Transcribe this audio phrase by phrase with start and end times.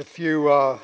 [0.00, 0.78] If you uh,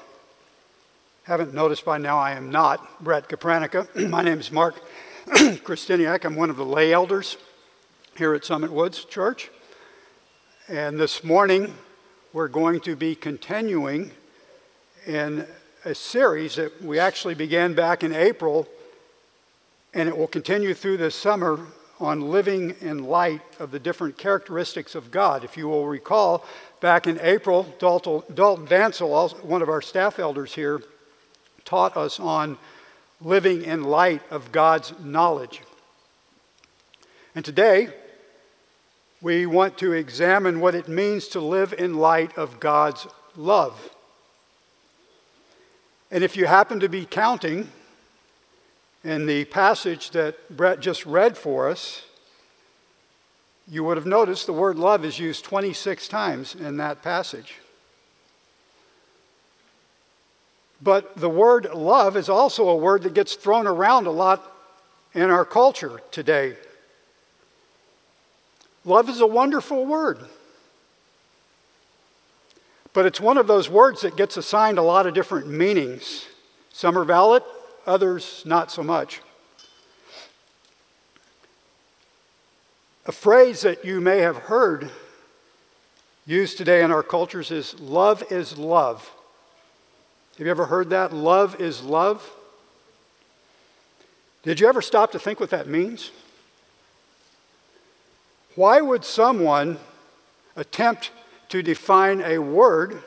[1.22, 3.88] haven't noticed by now, I am not Brett Kapranica.
[4.10, 4.74] My name is Mark
[5.26, 6.26] Christiniak.
[6.26, 7.38] I'm one of the lay elders
[8.18, 9.50] here at Summit Woods Church.
[10.68, 11.72] And this morning,
[12.34, 14.10] we're going to be continuing
[15.06, 15.46] in
[15.86, 18.68] a series that we actually began back in April,
[19.94, 21.58] and it will continue through this summer
[21.98, 25.44] on living in light of the different characteristics of God.
[25.44, 26.44] If you will recall,
[26.80, 30.82] back in April, Dalton, Dalton Vansel, one of our staff elders here,
[31.64, 32.58] taught us on
[33.20, 35.62] living in light of God's knowledge.
[37.34, 37.88] And today,
[39.22, 43.90] we want to examine what it means to live in light of God's love.
[46.10, 47.70] And if you happen to be counting,
[49.06, 52.02] in the passage that Brett just read for us,
[53.68, 57.54] you would have noticed the word love is used 26 times in that passage.
[60.82, 64.52] But the word love is also a word that gets thrown around a lot
[65.14, 66.56] in our culture today.
[68.84, 70.18] Love is a wonderful word.
[72.92, 76.26] But it's one of those words that gets assigned a lot of different meanings.
[76.72, 77.44] Some are valid,
[77.86, 79.20] others not so much.
[83.06, 84.90] A phrase that you may have heard
[86.26, 89.12] used today in our cultures is love is love.
[90.36, 91.12] Have you ever heard that?
[91.12, 92.30] Love is love.
[94.42, 96.10] Did you ever stop to think what that means?
[98.54, 99.78] Why would someone
[100.56, 101.10] attempt
[101.48, 103.02] to define a word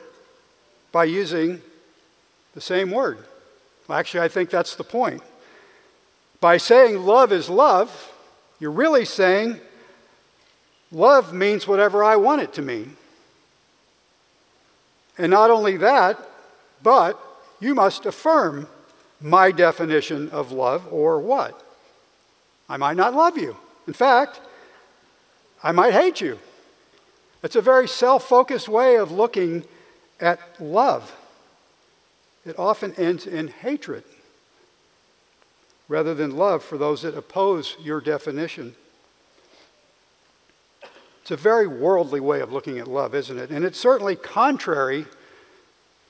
[0.92, 1.60] by using
[2.54, 3.18] the same word?
[3.90, 5.20] Well, actually, I think that's the point.
[6.40, 8.12] By saying love is love,
[8.60, 9.58] you're really saying
[10.92, 12.96] love means whatever I want it to mean.
[15.18, 16.20] And not only that,
[16.84, 17.20] but
[17.58, 18.68] you must affirm
[19.20, 21.60] my definition of love or what?
[22.68, 23.56] I might not love you.
[23.88, 24.40] In fact,
[25.64, 26.38] I might hate you.
[27.42, 29.64] It's a very self focused way of looking
[30.20, 31.12] at love
[32.50, 34.02] it often ends in hatred
[35.88, 38.74] rather than love for those that oppose your definition.
[41.22, 43.50] It's a very worldly way of looking at love, isn't it?
[43.50, 45.06] And it's certainly contrary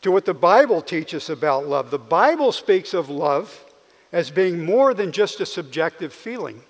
[0.00, 1.90] to what the Bible teaches about love.
[1.90, 3.62] The Bible speaks of love
[4.10, 6.62] as being more than just a subjective feeling,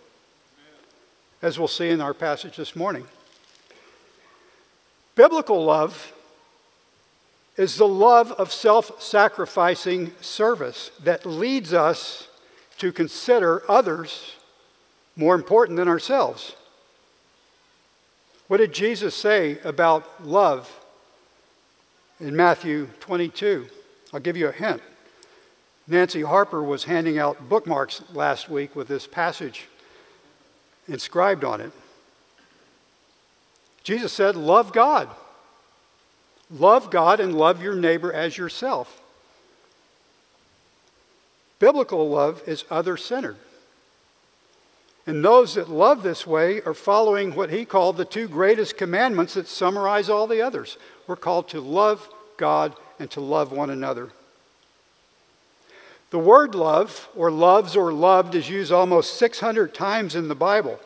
[1.42, 3.06] as we'll see in our passage this morning.
[5.14, 6.12] Biblical love
[7.60, 12.26] is the love of self sacrificing service that leads us
[12.78, 14.37] to consider others
[15.15, 16.54] more important than ourselves.
[18.48, 20.75] What did Jesus say about love
[22.19, 23.66] in Matthew 22?
[24.15, 24.81] I'll give you a hint.
[25.87, 29.69] Nancy Harper was handing out bookmarks last week with this passage
[30.88, 31.72] inscribed on it.
[33.84, 35.10] Jesus said, Love God
[36.50, 39.00] Love God and love your neighbor as yourself.
[41.59, 43.37] Biblical love is other centered.
[45.06, 49.34] And those that love this way are following what he called the two greatest commandments
[49.34, 50.77] that summarize all the others.
[51.06, 54.10] We're called to love God and to love one another.
[56.10, 60.81] The word love, or loves or loved, is used almost 600 times in the Bible.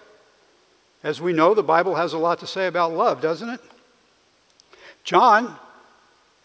[1.02, 3.60] As we know, the Bible has a lot to say about love, doesn't it?
[5.04, 5.54] John,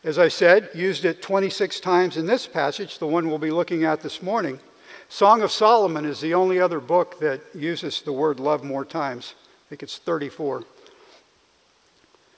[0.04, 3.86] as I said, used it 26 times in this passage, the one we'll be looking
[3.86, 4.60] at this morning.
[5.08, 9.34] Song of Solomon is the only other book that uses the word love more times.
[9.66, 10.66] I think it's 34.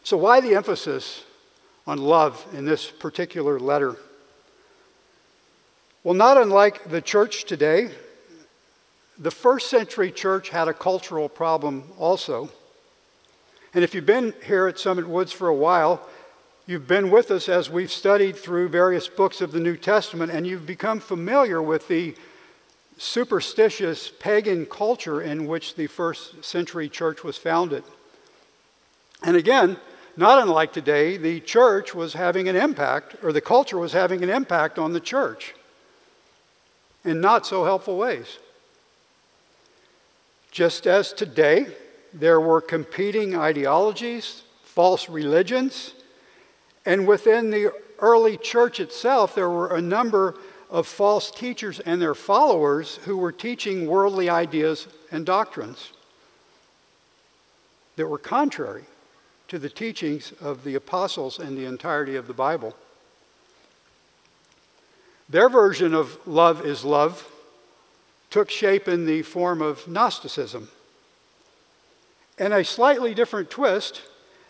[0.03, 1.23] So, why the emphasis
[1.87, 3.95] on love in this particular letter?
[6.03, 7.89] Well, not unlike the church today,
[9.17, 12.51] the first century church had a cultural problem also.
[13.73, 16.07] And if you've been here at Summit Woods for a while,
[16.71, 20.47] you've been with us as we've studied through various books of the New Testament, and
[20.47, 22.15] you've become familiar with the
[22.97, 27.83] superstitious pagan culture in which the first century church was founded.
[29.21, 29.75] And again,
[30.15, 34.29] not unlike today, the church was having an impact, or the culture was having an
[34.29, 35.53] impact on the church
[37.03, 38.37] in not so helpful ways.
[40.51, 41.67] Just as today,
[42.13, 45.95] there were competing ideologies, false religions,
[46.85, 50.35] and within the early church itself, there were a number
[50.69, 55.91] of false teachers and their followers who were teaching worldly ideas and doctrines
[57.97, 58.85] that were contrary
[59.49, 62.75] to the teachings of the apostles and the entirety of the Bible.
[65.29, 67.27] Their version of love is love
[68.29, 70.69] took shape in the form of Gnosticism.
[72.39, 74.03] In a slightly different twist,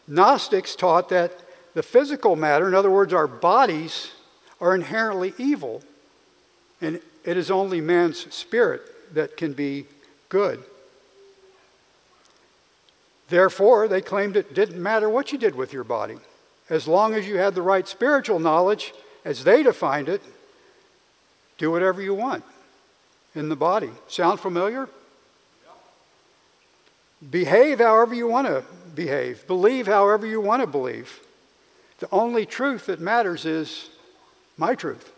[0.07, 1.40] Gnostics taught that
[1.73, 4.12] the physical matter, in other words, our bodies,
[4.59, 5.81] are inherently evil,
[6.81, 8.81] and it is only man's spirit
[9.13, 9.85] that can be
[10.29, 10.63] good.
[13.29, 16.18] Therefore, they claimed it didn't matter what you did with your body.
[16.69, 18.94] As long as you had the right spiritual knowledge,
[19.24, 20.21] as they defined it,
[21.57, 22.44] do whatever you want
[23.33, 23.89] in the body.
[24.07, 24.89] Sound familiar?
[27.29, 28.63] Behave however you want to
[28.95, 29.45] behave.
[29.47, 31.19] Believe however you want to believe.
[32.01, 33.92] The only truth that matters is
[34.57, 35.13] my truth.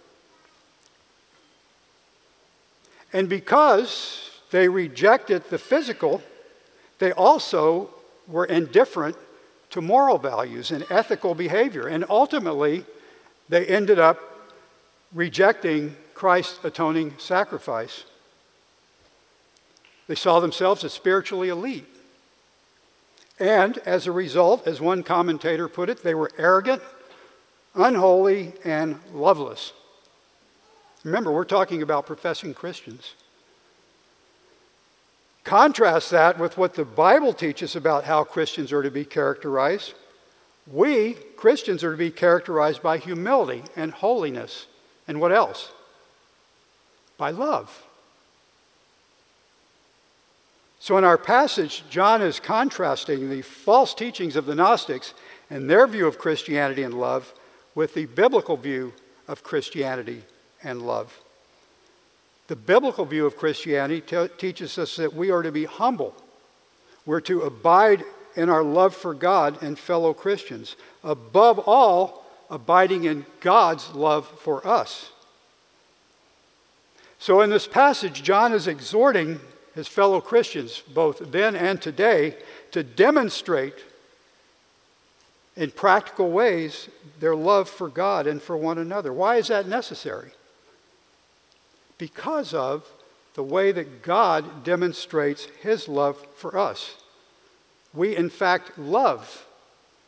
[3.14, 6.22] And because they rejected the physical,
[7.00, 7.90] they also
[8.28, 9.16] were indifferent
[9.70, 11.88] to moral values and ethical behavior.
[11.88, 12.84] And ultimately,
[13.48, 14.20] they ended up
[15.14, 18.04] rejecting Christ's atoning sacrifice.
[20.08, 21.93] They saw themselves as spiritually elite.
[23.40, 26.82] And as a result, as one commentator put it, they were arrogant,
[27.74, 29.74] unholy, and loveless.
[31.04, 33.16] Remember, we're talking about professing Christians.
[35.44, 39.94] Contrast that with what the Bible teaches about how Christians are to be characterized.
[40.72, 44.68] We, Christians, are to be characterized by humility and holiness.
[45.08, 45.72] And what else?
[47.18, 47.83] By love.
[50.84, 55.14] So, in our passage, John is contrasting the false teachings of the Gnostics
[55.50, 57.34] and their view of Christianity and love
[57.74, 58.92] with the biblical view
[59.26, 60.24] of Christianity
[60.62, 61.22] and love.
[62.48, 66.14] The biblical view of Christianity te- teaches us that we are to be humble.
[67.06, 68.04] We're to abide
[68.36, 70.76] in our love for God and fellow Christians.
[71.02, 75.12] Above all, abiding in God's love for us.
[77.20, 79.40] So, in this passage, John is exhorting
[79.76, 82.38] his fellow Christians, both then and today,
[82.72, 83.76] to demonstrate
[85.56, 86.90] in practical ways
[87.20, 89.14] their love for God and for one another.
[89.14, 90.32] Why is that necessary?
[92.04, 92.86] because of
[93.36, 96.96] the way that God demonstrates his love for us.
[97.94, 99.46] We, in fact, love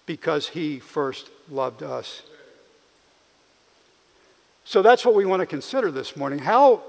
[0.05, 2.23] because he first loved us.
[4.65, 6.39] So that's what we want to consider this morning.
[6.39, 6.83] How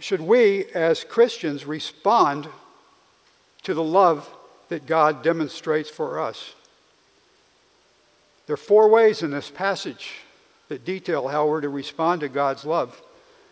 [0.00, 2.48] should we, as Christians, respond
[3.62, 4.28] to the love
[4.68, 6.54] that God demonstrates for us?
[8.46, 10.20] There are four ways in this passage
[10.68, 13.02] that detail how we're to respond to God's love.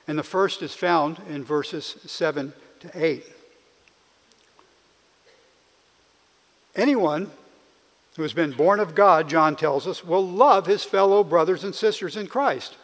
[0.08, 3.24] And the first is found in verses 7 to 8.
[6.76, 7.30] Anyone
[8.16, 11.74] who has been born of God, John tells us, will love his fellow brothers and
[11.74, 12.76] sisters in Christ.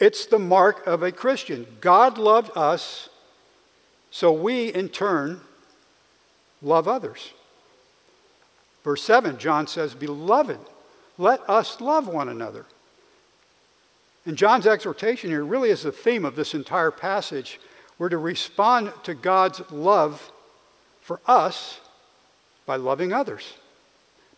[0.00, 1.66] It's the mark of a Christian.
[1.80, 3.10] God loved us,
[4.10, 5.42] so we in turn
[6.62, 7.32] love others.
[8.82, 10.58] Verse 7, John says, Beloved,
[11.18, 12.64] let us love one another.
[14.24, 17.60] And John's exhortation here really is the theme of this entire passage.
[17.98, 20.32] We're to respond to God's love
[21.02, 21.80] for us
[22.64, 23.54] by loving others.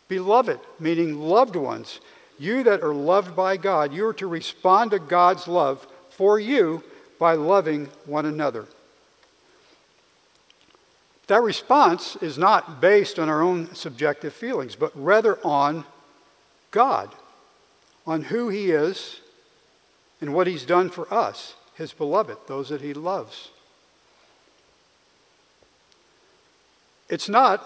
[0.08, 2.00] Beloved, meaning loved ones,
[2.42, 6.82] you that are loved by God, you are to respond to God's love for you
[7.18, 8.66] by loving one another.
[11.28, 15.84] That response is not based on our own subjective feelings, but rather on
[16.70, 17.14] God,
[18.06, 19.20] on who He is
[20.22, 23.50] and what he's done for us, his beloved, those that he loves.
[27.10, 27.62] It's not,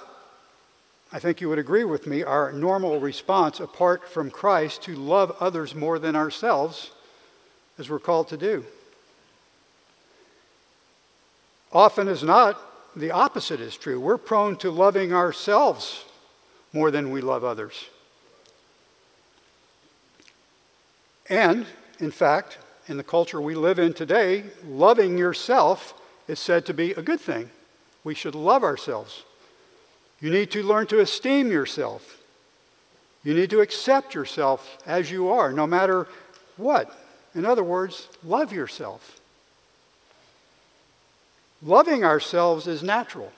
[1.16, 5.34] I think you would agree with me, our normal response apart from Christ to love
[5.40, 6.90] others more than ourselves,
[7.78, 8.66] as we're called to do.
[11.72, 12.60] Often as not,
[12.94, 13.98] the opposite is true.
[13.98, 16.04] We're prone to loving ourselves
[16.74, 17.86] more than we love others.
[21.30, 21.64] And
[21.98, 22.58] in fact,
[22.88, 25.94] in the culture we live in today, loving yourself
[26.28, 27.48] is said to be a good thing.
[28.04, 29.22] We should love ourselves.
[30.26, 32.20] You need to learn to esteem yourself.
[33.22, 36.08] You need to accept yourself as you are, no matter
[36.56, 36.92] what.
[37.36, 39.20] In other words, love yourself.
[41.62, 43.30] Loving ourselves is natural.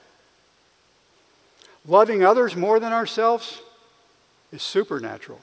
[1.87, 3.61] Loving others more than ourselves
[4.51, 5.41] is supernatural.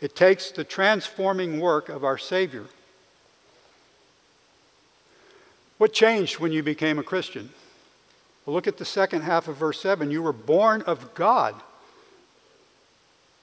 [0.00, 2.66] It takes the transforming work of our Savior.
[5.78, 7.50] What changed when you became a Christian?
[8.44, 10.10] Well, look at the second half of verse 7.
[10.10, 11.54] You were born of God,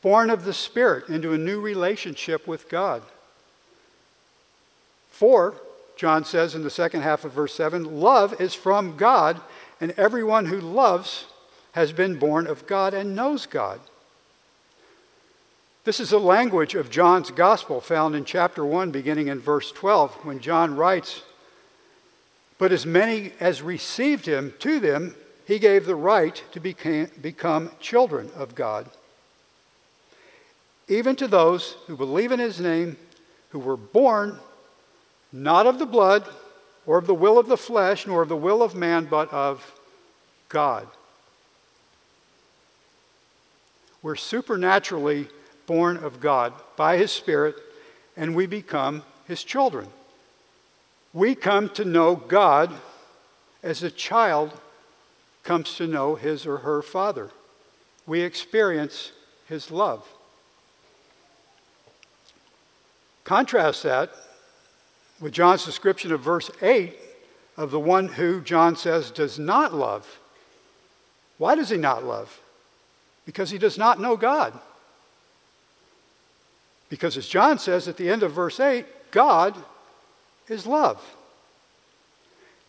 [0.02, 3.02] born of the Spirit into a new relationship with God.
[5.10, 5.56] For,
[5.96, 9.42] John says in the second half of verse 7, love is from God,
[9.82, 11.26] and everyone who loves
[11.74, 13.80] has been born of God and knows God.
[15.86, 20.14] This is the language of John's gospel found in chapter 1, beginning in verse 12,
[20.26, 21.24] when John writes,
[22.60, 25.16] But as many as received him, to them
[25.48, 28.88] he gave the right to become children of God.
[30.88, 32.98] Even to those who believe in his name,
[33.50, 34.38] who were born
[35.32, 36.28] not of the blood,
[36.86, 39.80] or of the will of the flesh, nor of the will of man, but of
[40.50, 40.88] God.
[44.02, 45.28] We're supernaturally
[45.68, 47.56] born of God by His Spirit,
[48.18, 49.88] and we become His children.
[51.14, 52.74] We come to know God
[53.64, 54.54] as a child
[55.44, 57.32] comes to know his or her father.
[58.10, 59.12] We experience
[59.48, 60.04] His love.
[63.24, 64.12] Contrast that
[65.20, 66.98] with John's description of verse 8
[67.56, 70.20] of the one who John says does not love.
[71.38, 72.42] Why does he not love?
[73.28, 74.60] Because he does not know God.
[76.90, 79.56] Because as John says at the end of verse 8, God
[80.50, 81.16] is love.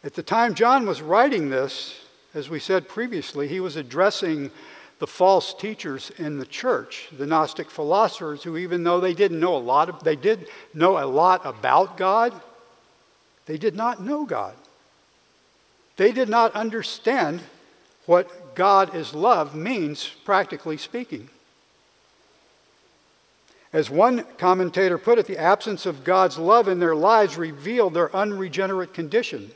[0.03, 2.01] At the time John was writing this,
[2.35, 4.51] as we said previously, he was addressing
[4.99, 9.57] the false teachers in the church, the Gnostic philosophers, who, even though they didn't know
[9.57, 12.39] a lot, of, they did know a lot about God,
[13.47, 14.55] they did not know God.
[15.97, 17.41] They did not understand
[18.07, 21.31] what God is love means, practically speaking.
[23.73, 28.15] As one commentator put it, the absence of God's love in their lives revealed their
[28.15, 29.53] unregenerate condition,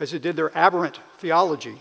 [0.00, 1.76] as it did their aberrant theology.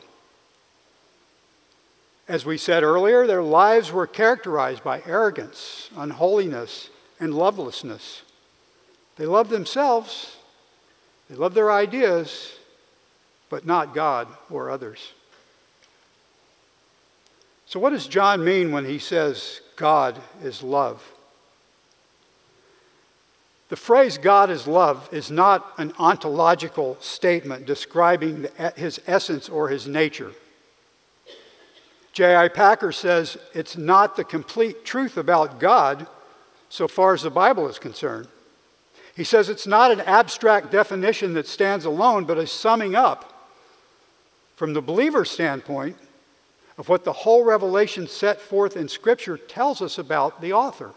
[2.27, 8.21] As we said earlier, their lives were characterized by arrogance, unholiness, and lovelessness.
[9.15, 10.36] They loved themselves,
[11.29, 12.53] they loved their ideas,
[13.50, 15.13] but not God or others.
[17.65, 21.13] So, what does John mean when he says God is love?
[23.69, 29.88] The phrase God is love is not an ontological statement describing his essence or his
[29.88, 30.31] nature.
[32.13, 32.48] J.I.
[32.48, 36.07] Packer says it's not the complete truth about God
[36.69, 38.27] so far as the Bible is concerned.
[39.15, 43.51] He says it's not an abstract definition that stands alone, but a summing up
[44.55, 45.98] from the believer's standpoint
[46.77, 50.91] of what the whole revelation set forth in Scripture tells us about the author.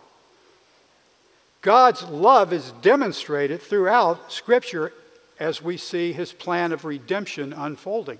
[1.62, 4.92] God's love is demonstrated throughout Scripture
[5.38, 8.18] as we see his plan of redemption unfolding.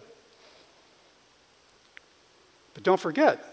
[2.75, 3.45] But don't forget,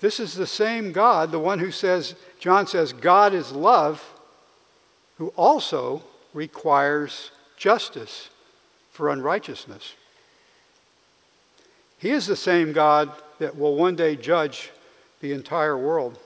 [0.00, 4.04] this is the same God, the one who says, John says, God is love,
[5.16, 6.02] who also
[6.34, 8.28] requires justice
[8.92, 9.94] for unrighteousness.
[11.98, 14.70] He is the same God that will one day judge
[15.20, 16.18] the entire world.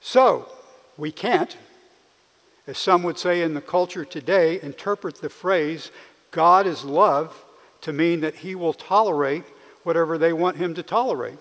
[0.00, 0.48] So,
[0.96, 1.56] we can't,
[2.66, 5.90] as some would say in the culture today, interpret the phrase,
[6.30, 7.44] God is love,
[7.80, 9.44] to mean that he will tolerate
[9.82, 11.38] whatever they want him to tolerate.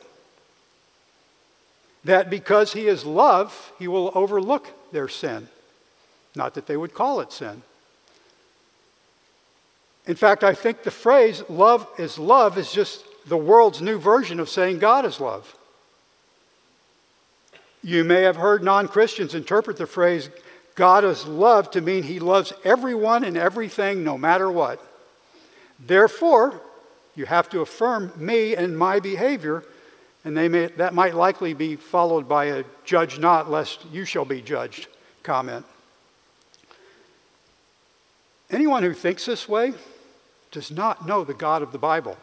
[2.03, 5.49] That because he is love, he will overlook their sin.
[6.35, 7.63] Not that they would call it sin.
[10.07, 14.39] In fact, I think the phrase love is love is just the world's new version
[14.39, 15.53] of saying God is love.
[17.83, 20.29] You may have heard non Christians interpret the phrase
[20.75, 24.81] God is love to mean he loves everyone and everything no matter what.
[25.79, 26.61] Therefore,
[27.15, 29.63] you have to affirm me and my behavior,
[30.23, 34.25] and they may, that might likely be followed by a judge not, lest you shall
[34.25, 34.87] be judged
[35.23, 35.65] comment.
[38.49, 39.73] Anyone who thinks this way
[40.51, 42.17] does not know the God of the Bible.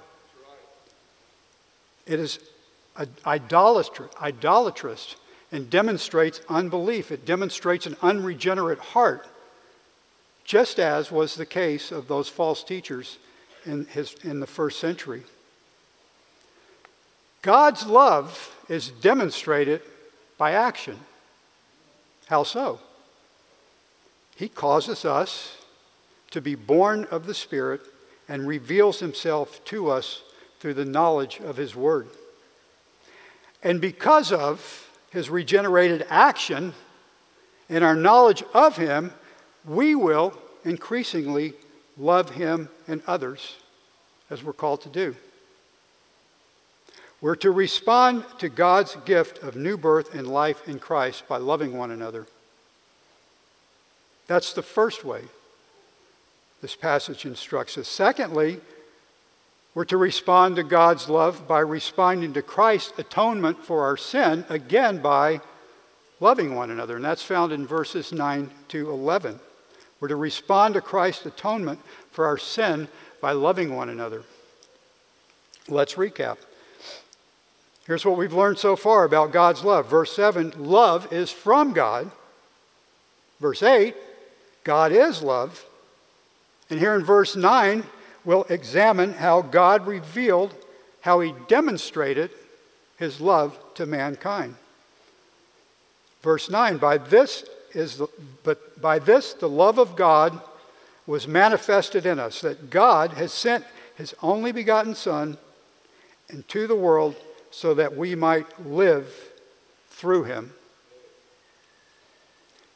[2.07, 2.38] It is
[3.26, 5.16] idolatrous
[5.50, 7.11] and demonstrates unbelief.
[7.11, 9.26] It demonstrates an unregenerate heart,
[10.45, 13.19] just as was the case of those false teachers
[13.64, 15.23] in, his, in the first century.
[17.43, 19.83] God's love is demonstrated
[20.38, 20.99] by action.
[22.26, 22.81] How so?
[24.37, 25.59] He causes us
[26.31, 27.83] to be born of the Spirit
[28.28, 30.23] and reveals himself to us
[30.61, 32.09] through the knowledge of his word.
[33.62, 36.75] And because of his regenerated action
[37.69, 39.12] and our knowledge of him,
[39.64, 41.54] we will increasingly
[41.97, 43.57] love Him and others
[44.31, 45.14] as we're called to do.
[47.21, 51.76] We're to respond to God's gift of new birth and life in Christ by loving
[51.76, 52.26] one another.
[54.26, 55.23] That's the first way
[56.64, 57.87] this passage instructs us.
[57.87, 58.59] Secondly,
[59.75, 65.02] we're to respond to God's love by responding to Christ's atonement for our sin, again
[65.02, 65.42] by
[66.21, 66.97] loving one another.
[66.97, 69.40] And that's found in verses 9 to 11.
[70.00, 71.80] We're to respond to Christ's atonement
[72.11, 72.88] for our sin
[73.21, 74.23] by loving one another.
[75.68, 76.38] Let's recap.
[77.87, 79.90] Here's what we've learned so far about God's love.
[79.90, 82.11] Verse 7 love is from God.
[83.38, 83.94] Verse 8
[84.64, 85.62] God is love.
[86.71, 87.85] And here in verse 9,
[88.25, 90.54] we'll examine how God revealed,
[91.02, 92.30] how he demonstrated
[92.97, 94.56] his love to mankind.
[96.23, 98.09] Verse 9, by this is the,
[98.42, 100.40] but by this the love of God
[101.06, 103.64] was manifested in us, that God has sent
[103.97, 105.37] his only begotten Son
[106.30, 107.14] into the world
[107.50, 109.14] so that we might live
[109.90, 110.54] through him.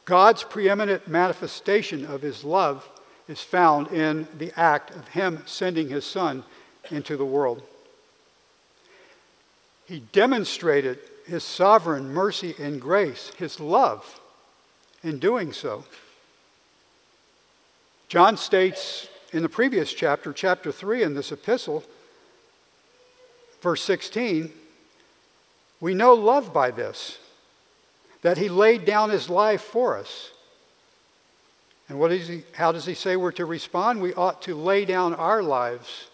[0.05, 2.87] God's preeminent manifestation of his love
[3.29, 6.43] is found in the act of him sending his Son
[6.89, 7.61] into the world.
[9.85, 14.19] He demonstrated his sovereign mercy and grace, his love,
[15.03, 15.85] in doing so.
[18.07, 21.83] John states in the previous chapter, chapter 3, in this epistle,
[23.61, 24.51] verse 16,
[25.79, 27.19] we know love by this,
[28.23, 30.31] that he laid down his life for us.
[31.89, 34.01] And what is he, how does he say we're to respond?
[34.01, 36.07] We ought to lay down our lives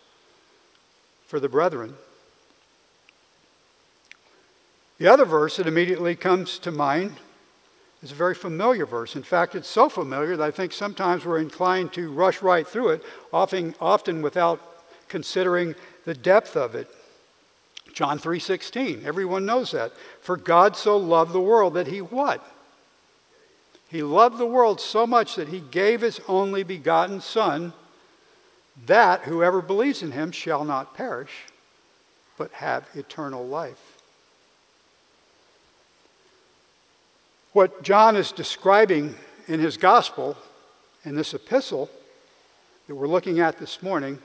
[1.27, 1.95] for the brethren.
[4.97, 7.17] The other verse that immediately comes to mind
[8.01, 9.17] is a very familiar verse.
[9.17, 12.91] In fact, it's so familiar that I think sometimes we're inclined to rush right through
[12.91, 13.03] it,
[13.33, 14.61] often, often without
[15.09, 16.87] considering the depth of it.
[17.91, 19.05] John 3:16.
[19.05, 19.91] Everyone knows that.
[20.21, 22.45] For God so loved the world that he what?
[23.89, 27.73] He loved the world so much that he gave his only begotten son
[28.85, 31.45] that whoever believes in him shall not perish
[32.37, 33.97] but have eternal life.
[37.53, 39.15] What John is describing
[39.47, 40.35] in his gospel,
[41.05, 41.89] in this epistle
[42.87, 44.19] that we're looking at this morning,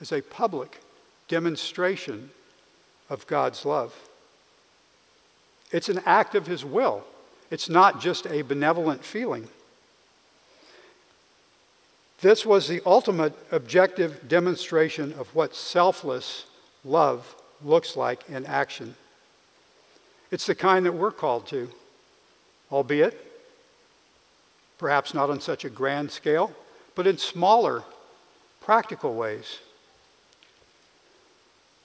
[0.00, 0.80] is a public
[1.28, 2.30] demonstration
[3.08, 3.94] of God's love.
[5.70, 7.04] It's an act of his will,
[7.52, 9.46] it's not just a benevolent feeling.
[12.22, 16.46] This was the ultimate objective demonstration of what selfless
[16.84, 18.96] love looks like in action.
[20.30, 21.68] It's the kind that we're called to
[22.72, 23.28] albeit
[24.78, 26.50] perhaps not on such a grand scale,
[26.94, 27.84] but in smaller,
[28.60, 29.58] practical ways.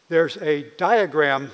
[0.10, 1.52] There's a diagram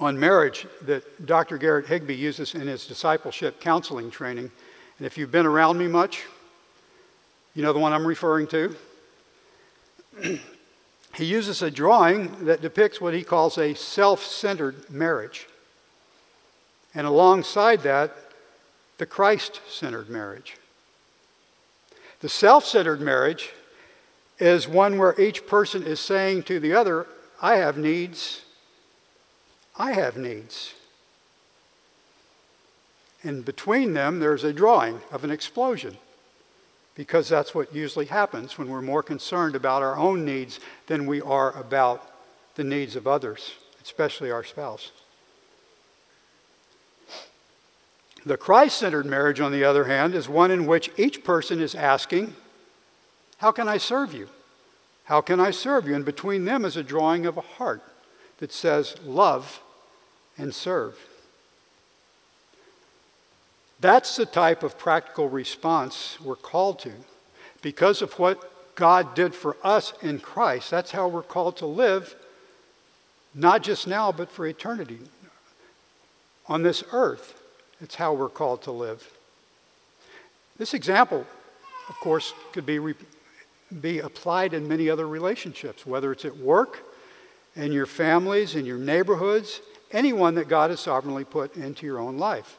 [0.00, 1.58] on marriage that Dr.
[1.58, 4.50] Garrett Higbee uses in his discipleship counseling training.
[4.98, 6.24] And if you've been around me much,
[7.54, 8.76] you know the one I'm referring to.
[11.14, 15.46] he uses a drawing that depicts what he calls a self centered marriage.
[16.94, 18.16] And alongside that,
[18.98, 20.56] the Christ centered marriage.
[22.20, 23.50] The self centered marriage
[24.38, 27.06] is one where each person is saying to the other,
[27.40, 28.42] I have needs,
[29.76, 30.74] I have needs.
[33.22, 35.96] And between them, there's a drawing of an explosion
[36.94, 41.20] because that's what usually happens when we're more concerned about our own needs than we
[41.20, 42.08] are about
[42.54, 44.92] the needs of others, especially our spouse.
[48.24, 51.74] The Christ centered marriage, on the other hand, is one in which each person is
[51.74, 52.34] asking,
[53.38, 54.28] How can I serve you?
[55.04, 55.94] How can I serve you?
[55.94, 57.82] And between them is a drawing of a heart
[58.44, 59.62] that says, Love
[60.36, 60.98] and serve.
[63.80, 66.92] That's the type of practical response we're called to.
[67.62, 72.14] Because of what God did for us in Christ, that's how we're called to live,
[73.34, 74.98] not just now, but for eternity
[76.46, 77.40] on this earth.
[77.80, 79.10] It's how we're called to live.
[80.58, 81.26] This example,
[81.88, 82.94] of course, could be, re-
[83.80, 86.82] be applied in many other relationships, whether it's at work,
[87.56, 89.60] in your families, in your neighborhoods,
[89.92, 92.58] anyone that God has sovereignly put into your own life.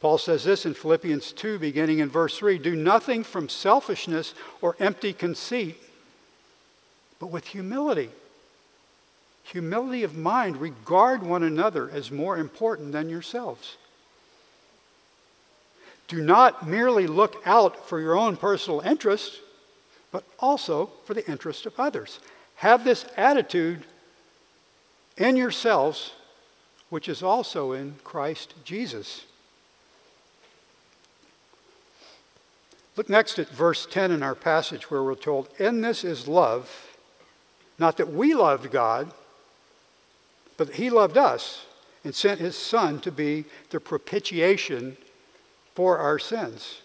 [0.00, 4.76] Paul says this in Philippians 2, beginning in verse 3 Do nothing from selfishness or
[4.78, 5.76] empty conceit,
[7.18, 8.10] but with humility
[9.48, 13.76] humility of mind, regard one another as more important than yourselves.
[16.06, 19.38] Do not merely look out for your own personal interests,
[20.10, 22.20] but also for the interest of others.
[22.58, 23.84] Have this attitude
[25.16, 26.14] in yourselves,
[26.90, 29.26] which is also in Christ Jesus.
[32.96, 36.96] Look next at verse 10 in our passage where we're told, In this is love,
[37.78, 39.12] not that we loved God,
[40.56, 41.64] but that He loved us
[42.02, 44.96] and sent His Son to be the propitiation
[45.76, 46.80] for our sins.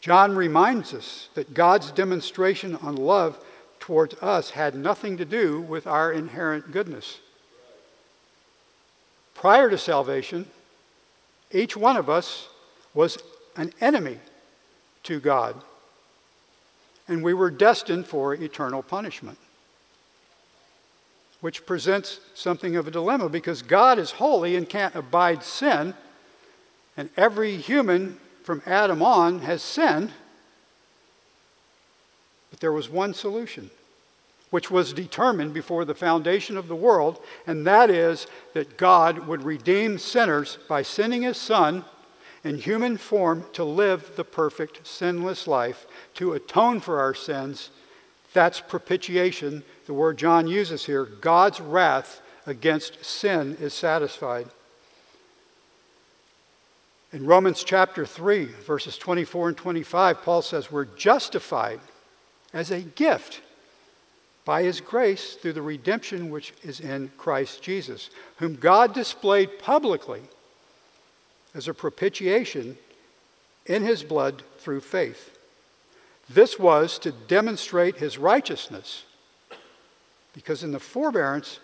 [0.00, 3.38] John reminds us that God's demonstration on love
[3.88, 7.20] towards us had nothing to do with our inherent goodness.
[9.32, 10.44] Prior to salvation,
[11.50, 12.48] each one of us
[12.92, 13.16] was
[13.56, 14.18] an enemy
[15.04, 15.56] to God,
[17.08, 19.38] and we were destined for eternal punishment.
[21.40, 25.94] Which presents something of a dilemma because God is holy and can't abide sin,
[26.94, 30.12] and every human from Adam on has sinned.
[32.50, 33.70] But there was one solution,
[34.50, 39.42] which was determined before the foundation of the world, and that is that God would
[39.42, 41.84] redeem sinners by sending his Son
[42.44, 47.70] in human form to live the perfect, sinless life, to atone for our sins.
[48.32, 51.04] That's propitiation, the word John uses here.
[51.04, 54.46] God's wrath against sin is satisfied.
[57.12, 61.80] In Romans chapter 3, verses 24 and 25, Paul says, We're justified
[62.52, 63.40] as a gift
[64.48, 68.08] by his grace through the redemption which is in Christ Jesus,
[68.38, 70.22] whom God displayed publicly
[71.54, 72.78] as a propitiation
[73.66, 75.38] in his blood through faith.
[76.30, 79.04] This was to demonstrate his righteousness,
[80.32, 81.60] because in the forbearance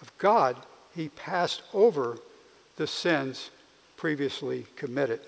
[0.00, 0.58] of God,
[0.94, 2.18] he passed over
[2.76, 3.50] the sins
[3.96, 5.18] previously committed.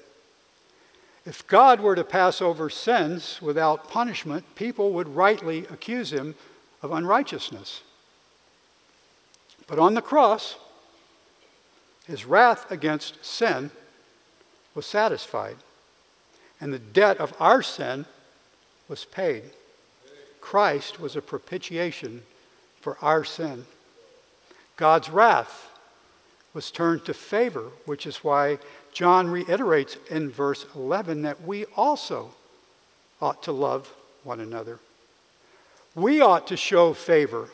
[1.26, 6.36] If God were to pass over sins without punishment, people would rightly accuse him
[6.82, 7.82] of unrighteousness.
[9.66, 10.56] But on the cross,
[12.06, 13.70] his wrath against sin
[14.74, 15.56] was satisfied,
[16.60, 18.06] and the debt of our sin
[18.88, 19.44] was paid.
[20.40, 22.22] Christ was a propitiation
[22.80, 23.66] for our sin.
[24.76, 25.70] God's wrath
[26.52, 28.58] was turned to favor, which is why
[28.92, 32.32] John reiterates in verse 11 that we also
[33.20, 33.92] ought to love
[34.24, 34.80] one another.
[35.94, 37.50] We ought to show favor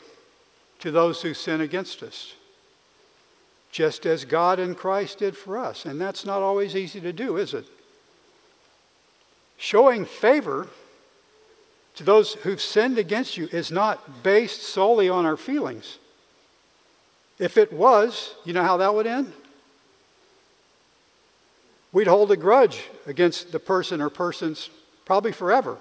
[0.79, 2.33] to those who sin against us
[3.71, 5.85] just as God and Christ did for us.
[5.85, 7.65] And that's not always easy to do, is it?
[9.57, 10.67] Showing favor
[11.95, 15.97] to those who've sinned against you is not based solely on our feelings.
[17.39, 19.33] If it was, you know how that would end?
[21.91, 24.69] We'd hold a grudge against the person or persons
[25.05, 25.77] probably forever.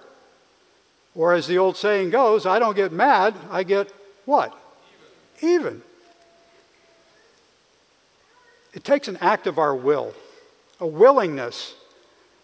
[1.17, 3.91] Or as the old saying goes, I don't get mad, I get
[4.27, 4.57] what?
[5.41, 5.83] Even.
[8.75, 10.13] It takes an act of our will,
[10.79, 11.75] a willingness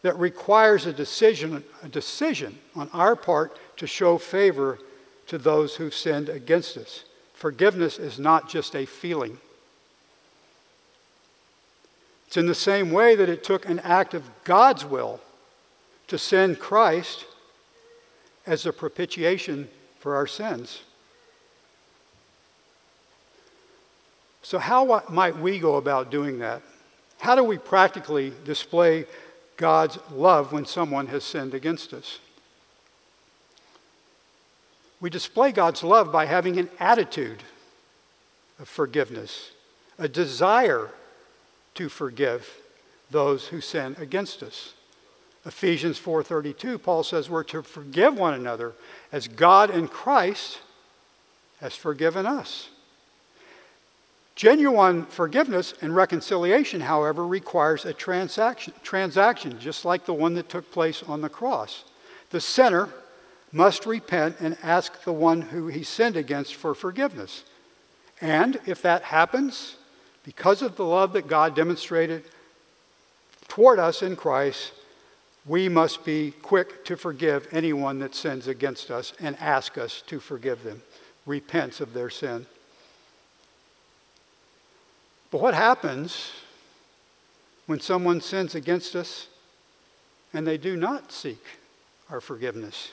[0.01, 4.79] that requires a decision, a decision on our part to show favor
[5.27, 7.05] to those who've sinned against us.
[7.35, 9.39] Forgiveness is not just a feeling.
[12.27, 15.21] It's in the same way that it took an act of God's will
[16.09, 17.27] to send Christ
[18.47, 20.83] as a propitiation for our sins.
[24.43, 26.63] So, how might we go about doing that?
[27.21, 29.07] How do we practically display
[29.57, 32.19] God's love when someone has sinned against us?
[35.01, 37.45] We display God's love by having an attitude
[38.59, 39.53] of forgiveness,
[39.99, 40.91] a desire
[41.75, 42.59] to forgive
[43.11, 44.75] those who sin against us.
[45.45, 48.73] Ephesians 4:32 Paul says we're to forgive one another
[49.11, 50.61] as God in Christ
[51.61, 52.69] has forgiven us.
[54.35, 60.71] Genuine forgiveness and reconciliation, however, requires a transaction, transaction, just like the one that took
[60.73, 61.85] place on the cross.
[62.31, 62.89] The sinner
[63.53, 67.45] must repent and ask the one who he sinned against for forgiveness.
[68.21, 69.77] And if that happens,
[70.25, 72.25] because of the love that God demonstrated
[73.49, 74.73] toward us in Christ,
[75.45, 80.21] we must be quick to forgive anyone that sins against us and ask us to
[80.21, 80.83] forgive them,
[81.27, 82.47] repents of their sin.
[85.31, 86.31] But what happens
[87.67, 89.29] when someone sins against us
[90.33, 91.43] and they do not seek
[92.11, 92.93] our forgiveness?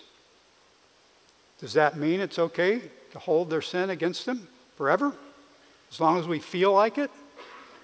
[1.59, 2.81] Does that mean it's okay
[3.11, 5.13] to hold their sin against them forever?
[5.91, 7.11] As long as we feel like it?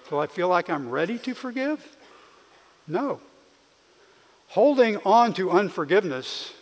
[0.08, 1.96] Till I feel like I'm ready to forgive?
[2.88, 3.20] No.
[4.48, 6.52] Holding on to unforgiveness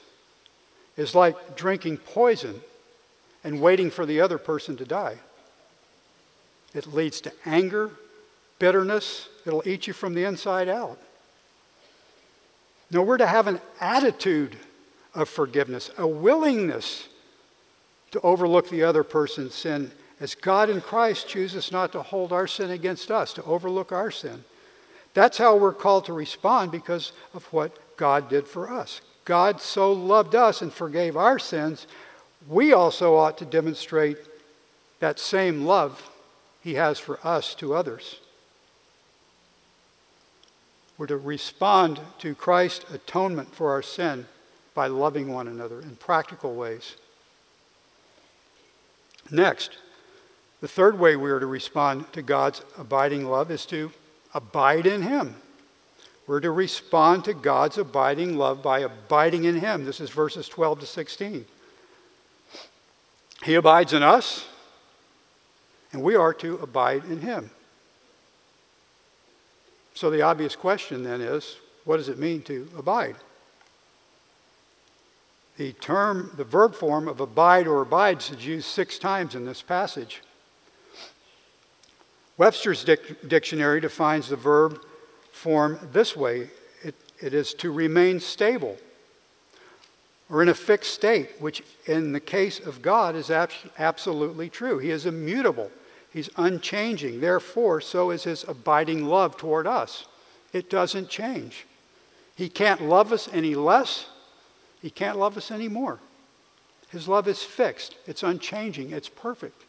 [0.96, 2.60] is like drinking poison
[3.42, 5.18] and waiting for the other person to die.
[6.74, 7.90] It leads to anger,
[8.58, 9.28] bitterness.
[9.46, 10.98] It'll eat you from the inside out.
[12.90, 14.56] No, we're to have an attitude
[15.14, 17.08] of forgiveness, a willingness
[18.10, 22.46] to overlook the other person's sin as God in Christ chooses not to hold our
[22.46, 24.44] sin against us, to overlook our sin.
[25.14, 29.00] That's how we're called to respond because of what God did for us.
[29.24, 31.86] God so loved us and forgave our sins,
[32.46, 34.18] we also ought to demonstrate
[35.00, 36.10] that same love
[36.62, 38.20] He has for us to others.
[40.98, 44.26] We're to respond to Christ's atonement for our sin
[44.74, 46.96] by loving one another in practical ways.
[49.30, 49.78] Next,
[50.60, 53.90] the third way we are to respond to God's abiding love is to
[54.34, 55.36] abide in Him.
[56.26, 59.84] We're to respond to God's abiding love by abiding in Him.
[59.84, 61.44] This is verses 12 to 16.
[63.44, 64.46] He abides in us,
[65.92, 67.50] and we are to abide in Him.
[69.94, 73.16] So the obvious question then is what does it mean to abide?
[75.56, 79.62] The term, the verb form of abide or abides is used six times in this
[79.62, 80.20] passage.
[82.36, 84.80] Webster's dic- dictionary defines the verb
[85.32, 86.50] form this way
[86.82, 88.76] it, it is to remain stable
[90.30, 94.78] or in a fixed state, which in the case of God is ab- absolutely true.
[94.78, 95.70] He is immutable,
[96.12, 97.20] He's unchanging.
[97.20, 100.06] Therefore, so is His abiding love toward us.
[100.52, 101.66] It doesn't change.
[102.36, 104.06] He can't love us any less,
[104.80, 106.00] He can't love us any more.
[106.90, 109.62] His love is fixed, it's unchanging, it's perfect.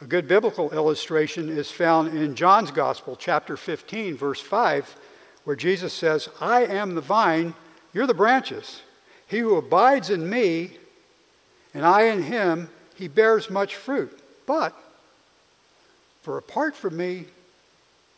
[0.00, 4.94] A good biblical illustration is found in John's Gospel, chapter 15, verse 5,
[5.42, 7.54] where Jesus says, I am the vine,
[7.92, 8.82] you're the branches.
[9.26, 10.76] He who abides in me,
[11.74, 14.16] and I in him, he bears much fruit.
[14.46, 14.72] But,
[16.22, 17.26] for apart from me,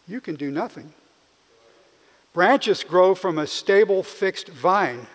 [0.06, 0.92] you can do nothing.
[2.34, 5.06] Branches grow from a stable, fixed vine.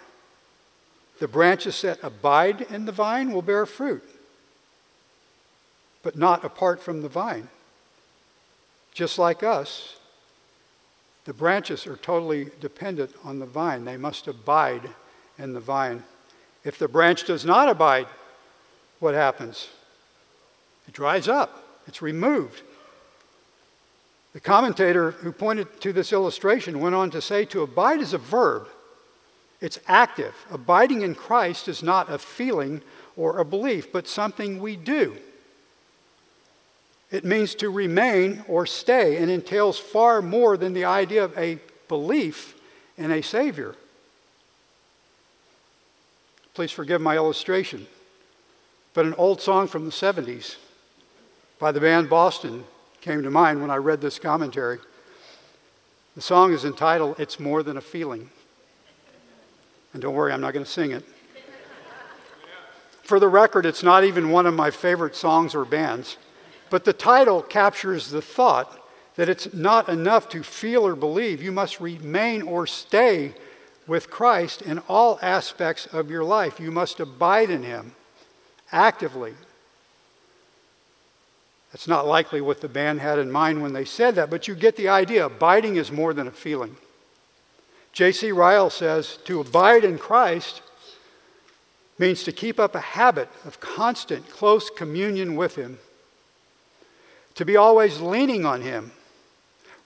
[1.19, 4.03] The branches that abide in the vine will bear fruit
[6.05, 7.47] but not apart from the vine.
[8.93, 9.97] Just like us,
[11.25, 13.85] the branches are totally dependent on the vine.
[13.85, 14.87] They must abide
[15.39, 16.03] in the vine.
[16.63, 18.05] If the branch does not abide,
[18.99, 19.69] what happens?
[20.87, 22.61] It dries up, it's removed.
[24.33, 28.19] The commentator who pointed to this illustration went on to say to abide is a
[28.19, 28.67] verb,
[29.59, 30.35] it's active.
[30.51, 32.83] Abiding in Christ is not a feeling
[33.17, 35.17] or a belief, but something we do.
[37.15, 41.59] It means to remain or stay and entails far more than the idea of a
[41.87, 42.59] belief
[42.97, 43.73] in a Savior.
[46.53, 47.87] Please forgive my illustration,
[48.93, 50.57] but an old song from the 70s
[51.57, 52.65] by the band Boston
[52.99, 54.79] came to mind when I read this commentary.
[56.15, 58.29] The song is entitled It's More Than a Feeling.
[59.93, 61.05] And don't worry, I'm not going to sing it.
[63.03, 66.17] For the record, it's not even one of my favorite songs or bands.
[66.75, 68.85] But the title captures the thought
[69.15, 71.41] that it's not enough to feel or believe.
[71.41, 73.33] You must remain or stay
[73.87, 76.59] with Christ in all aspects of your life.
[76.59, 77.93] You must abide in Him
[78.73, 79.35] actively.
[81.71, 84.53] That's not likely what the band had in mind when they said that, but you
[84.53, 85.27] get the idea.
[85.27, 86.75] Abiding is more than a feeling.
[87.93, 88.33] J.C.
[88.33, 90.61] Ryle says to abide in Christ
[91.97, 95.79] means to keep up a habit of constant, close communion with Him
[97.35, 98.91] to be always leaning on Him,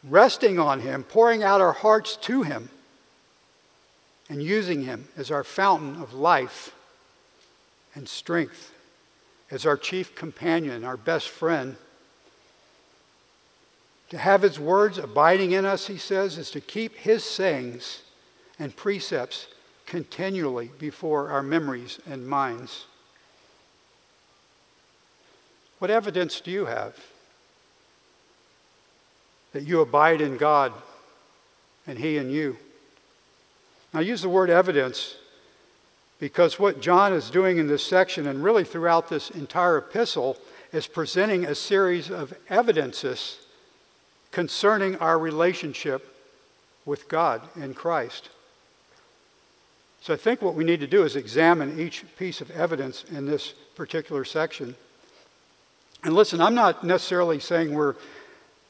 [0.03, 2.69] resting on Him, pouring out our hearts to Him,
[4.29, 6.75] and using Him as our fountain of life
[7.95, 8.71] and strength,
[9.49, 11.75] as our chief companion, our best friend.
[14.09, 18.03] To have His words abiding in us, he says, is to keep His sayings
[18.59, 19.47] and precepts
[19.87, 22.85] continually before our memories and minds.
[25.79, 26.95] What evidence do you have?
[29.53, 30.73] That you abide in God
[31.87, 32.57] and He in you.
[33.93, 35.15] I use the word evidence
[36.19, 40.37] because what John is doing in this section and really throughout this entire epistle
[40.71, 43.39] is presenting a series of evidences
[44.31, 46.15] concerning our relationship
[46.85, 48.29] with God in Christ.
[50.01, 53.25] So I think what we need to do is examine each piece of evidence in
[53.25, 54.75] this particular section.
[56.03, 57.95] And listen, I'm not necessarily saying we're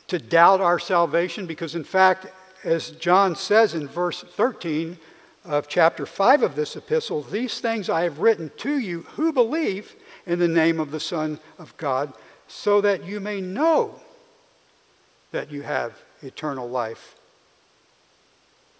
[0.10, 2.28] to doubt our salvation because, in fact,
[2.63, 4.98] as John says in verse 13
[5.45, 9.95] of chapter 5 of this epistle, these things I have written to you who believe
[10.26, 12.13] in the name of the Son of God,
[12.48, 14.00] so that you may know
[15.32, 17.15] that you have eternal life.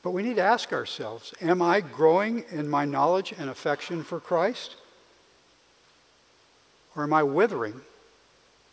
[0.02, 4.20] But we need to ask ourselves Am I growing in my knowledge and affection for
[4.20, 4.76] Christ?
[6.96, 7.82] Or am I withering,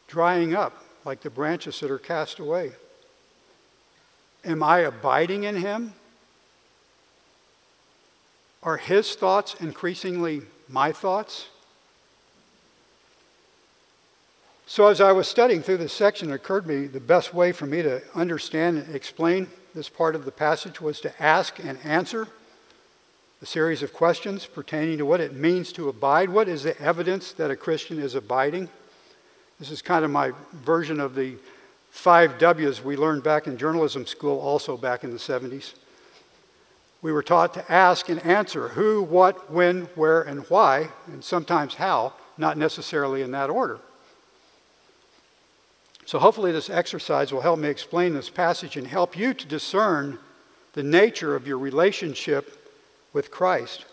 [0.09, 2.73] drying up like the branches that are cast away?
[4.45, 5.95] Am I abiding in Him?
[8.62, 11.47] Are His thoughts increasingly my thoughts?
[14.66, 17.53] So, as I was studying through this section, it occurred to me the best way
[17.53, 21.79] for me to understand and explain this part of the passage was to ask and
[21.85, 22.27] answer
[23.40, 26.31] a series of questions pertaining to what it means to abide.
[26.31, 28.71] What is the evidence that a Christian is abiding?
[29.59, 31.37] This is kind of my version of the
[31.90, 35.75] five W's we learned back in journalism school, also back in the 70s.
[37.01, 41.75] We were taught to ask and answer who, what, when, where, and why, and sometimes
[41.75, 43.79] how, not necessarily in that order.
[46.05, 50.19] So, hopefully, this exercise will help me explain this passage and help you to discern
[50.75, 52.75] the nature of your relationship
[53.12, 53.87] with Christ.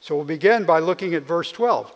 [0.00, 1.94] So, we'll begin by looking at verse 12.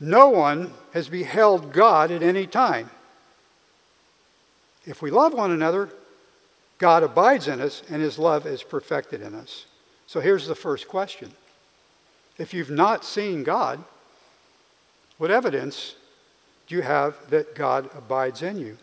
[0.00, 2.90] No one has beheld God at any time.
[4.86, 5.90] If we love one another,
[6.78, 9.66] God abides in us and his love is perfected in us.
[10.06, 11.32] So here's the first question
[12.38, 13.82] If you've not seen God,
[15.18, 15.96] what evidence
[16.68, 18.78] do you have that God abides in you?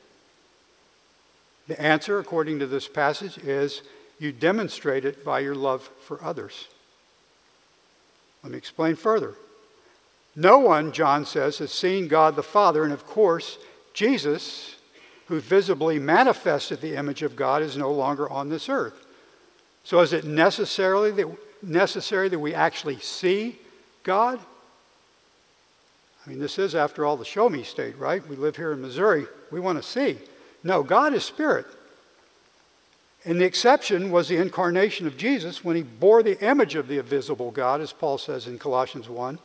[1.67, 3.82] The answer, according to this passage, is
[4.19, 6.67] you demonstrate it by your love for others.
[8.43, 9.34] Let me explain further.
[10.35, 13.57] No one, John says, has seen God the Father, and of course,
[13.93, 14.75] Jesus,
[15.27, 19.05] who visibly manifested the image of God, is no longer on this earth.
[19.83, 21.27] So, is it necessarily that,
[21.63, 23.57] necessary that we actually see
[24.03, 24.39] God?
[26.25, 28.27] I mean, this is, after all, the show me state, right?
[28.27, 29.27] We live here in Missouri.
[29.51, 30.17] We want to see.
[30.63, 31.67] No, God is spirit.
[33.23, 36.97] And the exception was the incarnation of Jesus when he bore the image of the
[36.97, 39.39] invisible God, as Paul says in Colossians 1.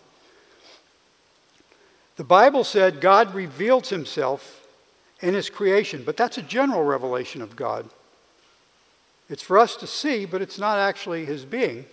[2.20, 4.66] The Bible said God reveals himself
[5.20, 7.88] in his creation, but that's a general revelation of God.
[9.30, 11.86] It's for us to see, but it's not actually his being.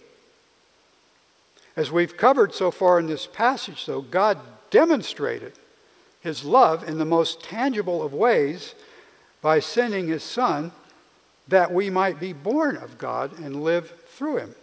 [1.78, 4.38] As we've covered so far in this passage, though, God
[4.70, 5.54] demonstrated
[6.20, 8.76] his love in the most tangible of ways
[9.42, 10.74] by sending his Son
[11.48, 14.56] that we might be born of God and live through him.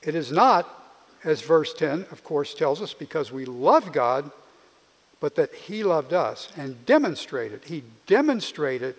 [0.00, 0.77] It is not,
[1.24, 4.30] as verse 10, of course, tells us, because we love God,
[5.20, 8.94] but that he loved us and demonstrated, he demonstrated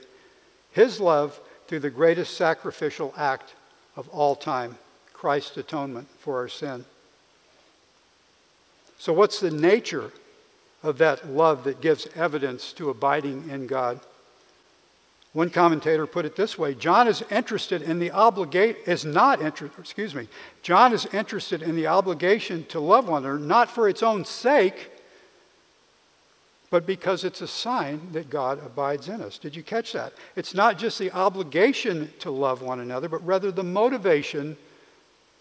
[0.72, 3.54] his love through the greatest sacrificial act
[3.96, 4.78] of all time
[5.14, 6.86] Christ's atonement for our sin.
[8.98, 10.12] So, what's the nature
[10.84, 14.00] of that love that gives evidence to abiding in God.
[15.34, 19.80] One commentator put it this way John is interested in the obligate is not interested,
[19.80, 20.28] excuse me,
[20.64, 24.92] John is interested in the obligation to love one another, not for its own sake,
[26.72, 29.38] but because it's a sign that God abides in us.
[29.38, 30.14] Did you catch that?
[30.36, 34.58] It's not just the obligation to love one another, but rather the motivation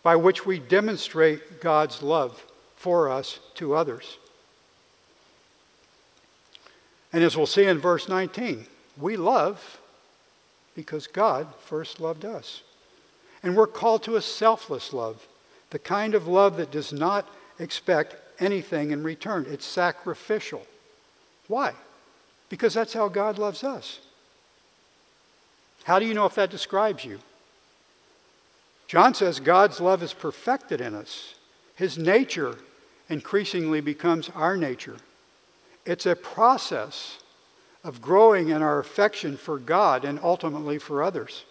[0.03, 2.45] by which we demonstrate God's love
[2.77, 4.19] for us to others.
[7.13, 8.67] And as we'll see in verse 19,
[9.01, 9.81] we love
[10.75, 12.63] because God first loved us.
[13.43, 15.27] And we're called to a selfless love,
[15.71, 19.47] the kind of love that does not expect anything in return.
[19.49, 20.67] It's sacrificial.
[21.47, 21.73] Why?
[22.49, 24.01] Because that's how God loves us.
[25.85, 27.19] How do you know if that describes you?
[28.87, 31.35] John says God's love is perfected in us.
[31.77, 32.57] His nature
[33.09, 34.97] increasingly becomes our nature.
[35.85, 37.19] It's a process
[37.89, 41.45] of growing in our affection for God and ultimately for others.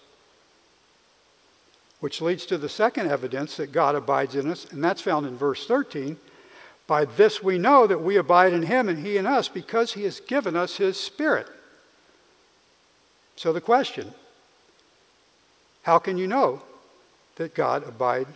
[1.99, 5.35] Which leads to the second evidence that God abides in us, and that's found in
[5.35, 6.17] verse 13.
[6.85, 10.03] By this we know that we abide in him and he in us because he
[10.03, 11.47] has given us his spirit.
[13.35, 14.13] So the question,
[15.81, 16.61] how can you know
[17.37, 18.29] that God abides?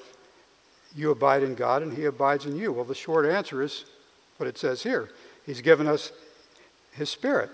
[0.96, 2.72] you abide in God and he abides in you?
[2.72, 3.86] Well, the short answer is
[4.38, 5.10] what it says here.
[5.46, 6.12] He's given us
[6.94, 7.50] His Spirit.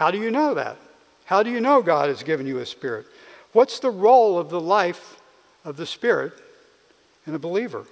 [0.00, 0.78] How do you know that?
[1.26, 3.04] How do you know God has given you a Spirit?
[3.52, 5.20] What's the role of the life
[5.62, 6.32] of the Spirit
[7.26, 7.84] in a believer?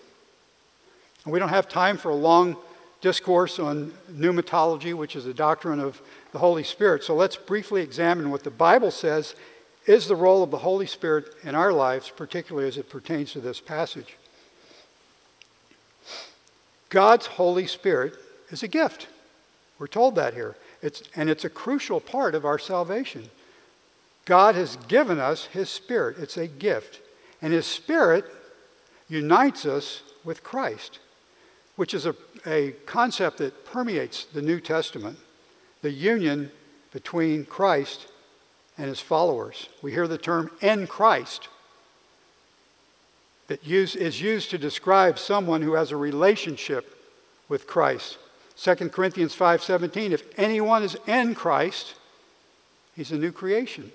[1.25, 2.57] And we don't have time for a long
[3.03, 6.01] discourse on pneumatology, which is the doctrine of
[6.33, 7.05] the Holy Spirit.
[7.05, 9.35] So let's briefly examine what the Bible says
[9.85, 13.41] is the role of the Holy Spirit in our lives, particularly as it pertains to
[13.41, 14.17] this passage.
[16.89, 18.15] God's Holy Spirit
[18.49, 19.09] is a gift.
[19.79, 20.57] We're told that here.
[20.83, 23.31] It's, and it's a crucial part of our salvation.
[24.25, 26.19] God has given us His Spirit.
[26.19, 27.01] It's a gift.
[27.43, 28.25] And His Spirit
[29.09, 30.99] unites us with Christ,
[31.77, 32.15] which is a,
[32.47, 35.19] a concept that permeates the New Testament
[35.81, 36.51] the union
[36.93, 38.09] between Christ
[38.77, 39.69] and His followers.
[39.83, 41.49] We hear the term in Christ
[43.49, 46.95] that use, is used to describe someone who has a relationship
[47.49, 48.19] with Christ.
[48.61, 51.95] 2 Corinthians 5:17 if anyone is in Christ
[52.97, 53.93] he's a new creation.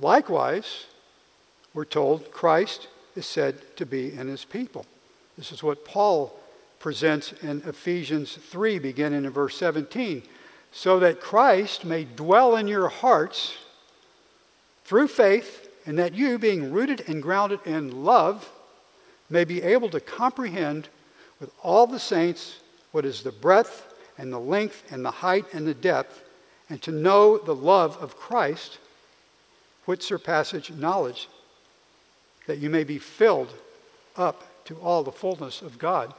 [0.00, 0.86] Likewise,
[1.72, 4.86] we're told Christ is said to be in his people.
[5.36, 6.38] This is what Paul
[6.78, 10.22] presents in Ephesians 3 beginning in verse 17
[10.70, 13.54] so that Christ may dwell in your hearts
[14.84, 18.50] through faith and that you being rooted and grounded in love
[19.30, 20.88] may be able to comprehend
[21.44, 25.66] with all the saints what is the breadth and the length and the height and
[25.66, 26.22] the depth,
[26.70, 28.78] and to know the love of Christ,
[29.84, 31.28] which surpasses knowledge,
[32.46, 33.52] that you may be filled
[34.16, 36.14] up to all the fullness of God.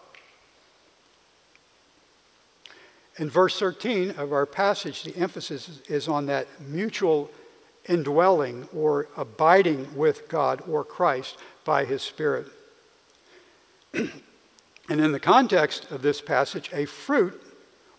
[3.17, 7.31] In verse 13 of our passage, the emphasis is on that mutual
[7.89, 12.45] indwelling or abiding with God or Christ by His Spirit.
[14.89, 17.41] And in the context of this passage, a fruit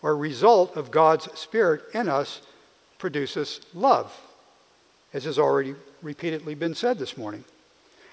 [0.03, 2.41] or result of God's Spirit in us
[2.99, 4.21] produces love,
[5.13, 7.45] as has already repeatedly been said this morning.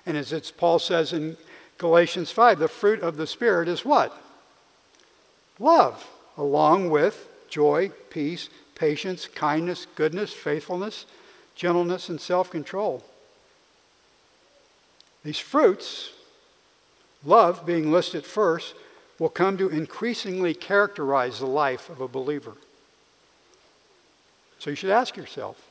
[0.05, 1.37] And as it's, Paul says in
[1.77, 4.15] Galatians 5, the fruit of the Spirit is what?
[5.59, 6.07] Love,
[6.37, 11.05] along with joy, peace, patience, kindness, goodness, faithfulness,
[11.55, 13.03] gentleness, and self control.
[15.23, 16.09] These fruits
[17.25, 18.75] love being listed first,
[19.19, 22.53] will come to increasingly characterize the life of a believer.
[24.59, 25.69] So you should ask yourself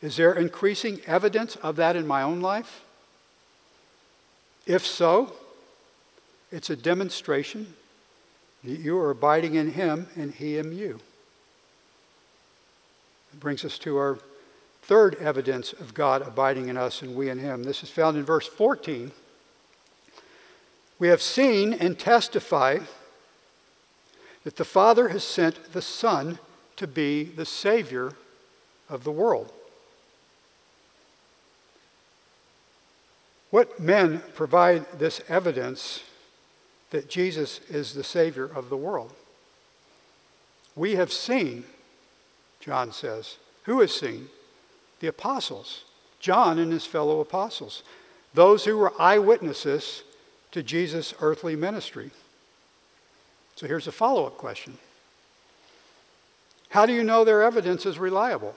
[0.00, 2.82] is there increasing evidence of that in my own life?
[4.66, 5.32] If so,
[6.52, 7.74] it's a demonstration
[8.64, 11.00] that you are abiding in Him and He in you.
[13.32, 14.18] It brings us to our
[14.82, 17.64] third evidence of God abiding in us and we in Him.
[17.64, 19.10] This is found in verse 14.
[20.98, 22.78] We have seen and testify
[24.44, 26.38] that the Father has sent the Son
[26.76, 28.12] to be the Savior
[28.88, 29.52] of the world.
[33.50, 36.02] What men provide this evidence
[36.90, 39.12] that Jesus is the Savior of the world?
[40.76, 41.64] We have seen,
[42.60, 43.36] John says.
[43.64, 44.28] Who has seen?
[45.00, 45.84] The apostles,
[46.20, 47.82] John and his fellow apostles,
[48.34, 50.02] those who were eyewitnesses
[50.52, 52.10] to Jesus' earthly ministry.
[53.56, 54.78] So here's a follow up question
[56.70, 58.54] How do you know their evidence is reliable?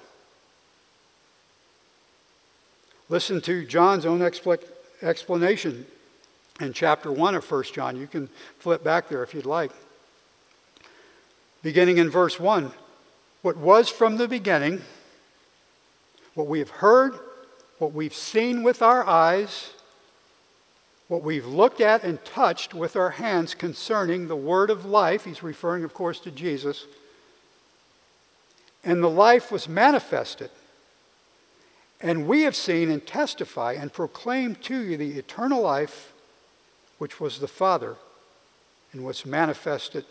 [3.10, 4.64] Listen to John's own expl-
[5.02, 5.86] explanation
[6.62, 7.98] in chapter 1 of 1 John.
[7.98, 8.30] You can
[8.60, 9.72] flip back there if you'd like.
[11.62, 12.72] Beginning in verse 1
[13.42, 14.82] What was from the beginning,
[16.36, 17.14] what we have heard,
[17.80, 19.72] what we've seen with our eyes,
[21.12, 25.44] what we've looked at and touched with our hands concerning the word of life, he's
[25.44, 26.86] referring, of course, to Jesus,
[28.82, 30.50] and the life was manifested.
[32.00, 36.14] And we have seen and testify and proclaim to you the eternal life
[36.98, 37.98] which was the Father
[38.94, 40.06] and was manifested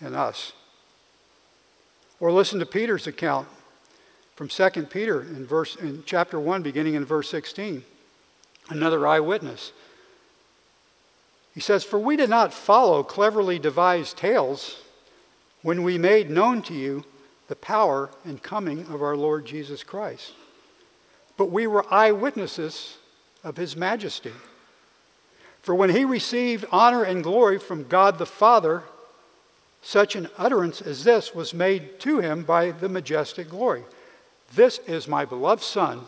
[0.00, 0.54] in us.
[2.18, 3.46] Or listen to Peter's account
[4.36, 7.84] from 2 Peter in verse in chapter 1 beginning in verse 16.
[8.70, 9.72] Another eyewitness.
[11.54, 14.82] He says, For we did not follow cleverly devised tales
[15.62, 17.04] when we made known to you
[17.48, 20.32] the power and coming of our Lord Jesus Christ.
[21.36, 22.98] But we were eyewitnesses
[23.42, 24.32] of his majesty.
[25.62, 28.84] For when he received honor and glory from God the Father,
[29.82, 33.84] such an utterance as this was made to him by the majestic glory.
[34.54, 36.02] This is my beloved Son,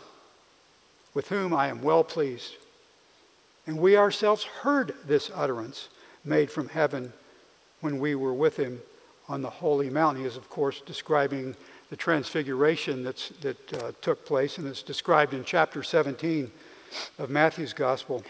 [1.13, 2.55] with whom I am well pleased.
[3.65, 5.89] And we ourselves heard this utterance
[6.25, 7.13] made from heaven
[7.81, 8.81] when we were with him
[9.29, 10.21] on the holy mountain.
[10.23, 11.55] He is, of course, describing
[11.89, 16.51] the transfiguration that's, that uh, took place, and it's described in chapter 17
[17.19, 18.23] of Matthew's Gospel.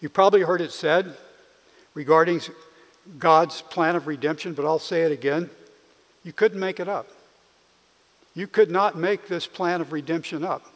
[0.00, 1.16] You probably heard it said
[1.94, 2.40] regarding
[3.18, 5.50] God's plan of redemption, but I'll say it again.
[6.24, 7.08] You couldn't make it up.
[8.34, 10.72] You could not make this plan of redemption up.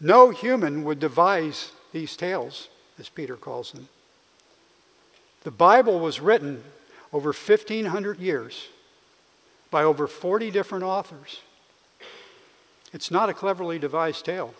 [0.00, 2.68] No human would devise these tales,
[2.98, 3.88] as Peter calls them.
[5.44, 6.62] The Bible was written
[7.12, 8.68] over 1,500 years
[9.70, 11.40] by over 40 different authors.
[12.92, 14.54] It's not a cleverly devised tale.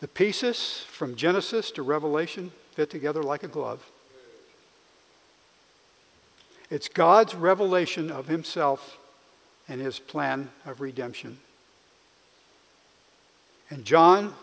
[0.00, 3.90] The pieces from Genesis to Revelation fit together like a glove.
[6.70, 8.98] It's God's revelation of Himself
[9.68, 11.38] and His plan of redemption.
[13.70, 14.34] And John,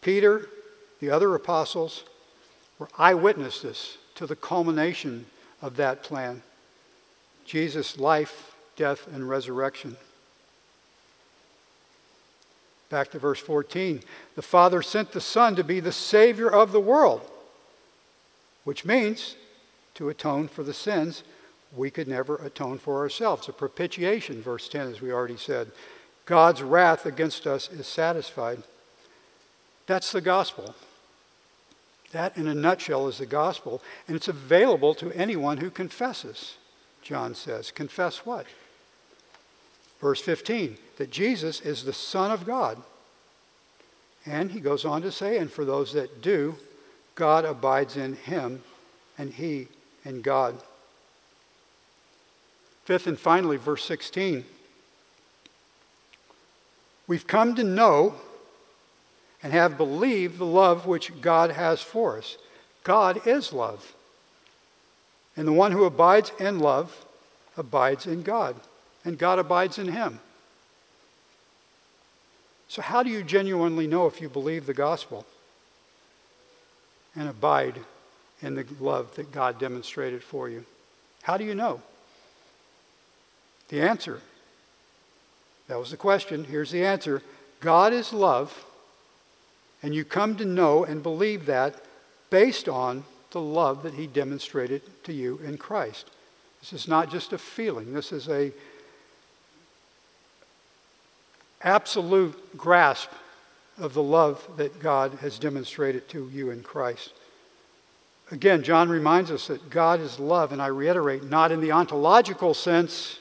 [0.00, 0.48] Peter,
[1.00, 2.04] the other apostles
[2.78, 5.26] were eyewitnesses to the culmination
[5.60, 6.42] of that plan
[7.44, 9.96] Jesus' life, death, and resurrection.
[12.88, 14.00] Back to verse 14.
[14.36, 17.28] The Father sent the Son to be the Savior of the world,
[18.64, 19.36] which means
[19.94, 21.24] to atone for the sins
[21.74, 23.48] we could never atone for ourselves.
[23.48, 25.72] A propitiation, verse 10, as we already said.
[26.26, 28.62] God's wrath against us is satisfied.
[29.86, 30.74] That's the gospel.
[32.12, 36.56] That, in a nutshell, is the gospel, and it's available to anyone who confesses,
[37.00, 37.70] John says.
[37.70, 38.46] Confess what?
[40.00, 42.80] Verse 15 that Jesus is the Son of God.
[44.24, 46.54] And he goes on to say, and for those that do,
[47.14, 48.62] God abides in him,
[49.18, 49.68] and he
[50.04, 50.60] in God.
[52.84, 54.44] Fifth and finally, verse 16.
[57.12, 58.14] We've come to know
[59.42, 62.38] and have believed the love which God has for us.
[62.84, 63.92] God is love.
[65.36, 67.04] And the one who abides in love
[67.54, 68.56] abides in God,
[69.04, 70.20] and God abides in him.
[72.66, 75.26] So, how do you genuinely know if you believe the gospel
[77.14, 77.78] and abide
[78.40, 80.64] in the love that God demonstrated for you?
[81.24, 81.82] How do you know?
[83.68, 84.22] The answer.
[85.72, 86.44] That was the question.
[86.44, 87.22] Here's the answer
[87.60, 88.66] God is love,
[89.82, 91.82] and you come to know and believe that
[92.28, 96.10] based on the love that He demonstrated to you in Christ.
[96.60, 98.52] This is not just a feeling, this is a
[101.62, 103.08] absolute grasp
[103.78, 107.14] of the love that God has demonstrated to you in Christ.
[108.30, 112.52] Again, John reminds us that God is love, and I reiterate, not in the ontological
[112.52, 113.20] sense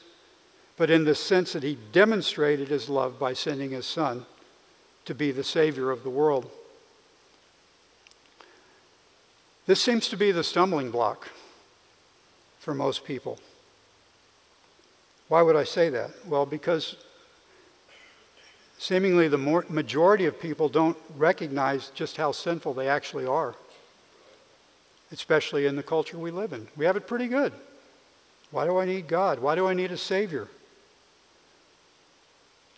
[0.82, 4.26] but in the sense that he demonstrated his love by sending his son
[5.06, 6.50] to be the Savior of the world.
[9.68, 11.30] This seems to be the stumbling block
[12.58, 13.38] for most people.
[15.28, 16.10] Why would I say that?
[16.26, 16.96] Well, because
[18.80, 23.54] seemingly the majority of people don't recognize just how sinful they actually are,
[25.12, 26.70] especially in the culture we live in.
[26.76, 27.54] We have it pretty good.
[28.50, 29.38] Why do I need God?
[29.38, 30.48] Why do I need a Savior?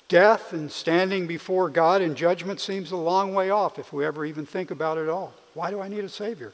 [0.07, 4.25] Death and standing before God in judgment seems a long way off if we ever
[4.25, 5.33] even think about it all.
[5.53, 6.53] Why do I need a Savior?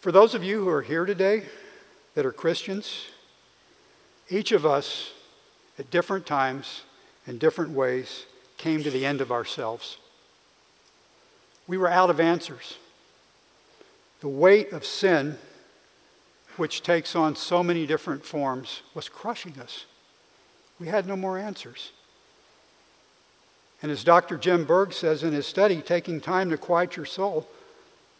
[0.00, 1.42] For those of you who are here today
[2.14, 3.06] that are Christians,
[4.30, 5.12] each of us
[5.78, 6.82] at different times
[7.26, 9.98] in different ways came to the end of ourselves.
[11.66, 12.76] We were out of answers.
[14.20, 15.38] The weight of sin
[16.58, 19.86] which takes on so many different forms, was crushing us.
[20.80, 21.92] We had no more answers.
[23.80, 24.36] And as Dr.
[24.36, 27.48] Jim Berg says in his study, Taking Time to Quiet Your Soul,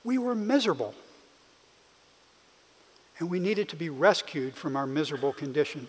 [0.05, 0.95] we were miserable.
[3.19, 5.89] And we needed to be rescued from our miserable condition.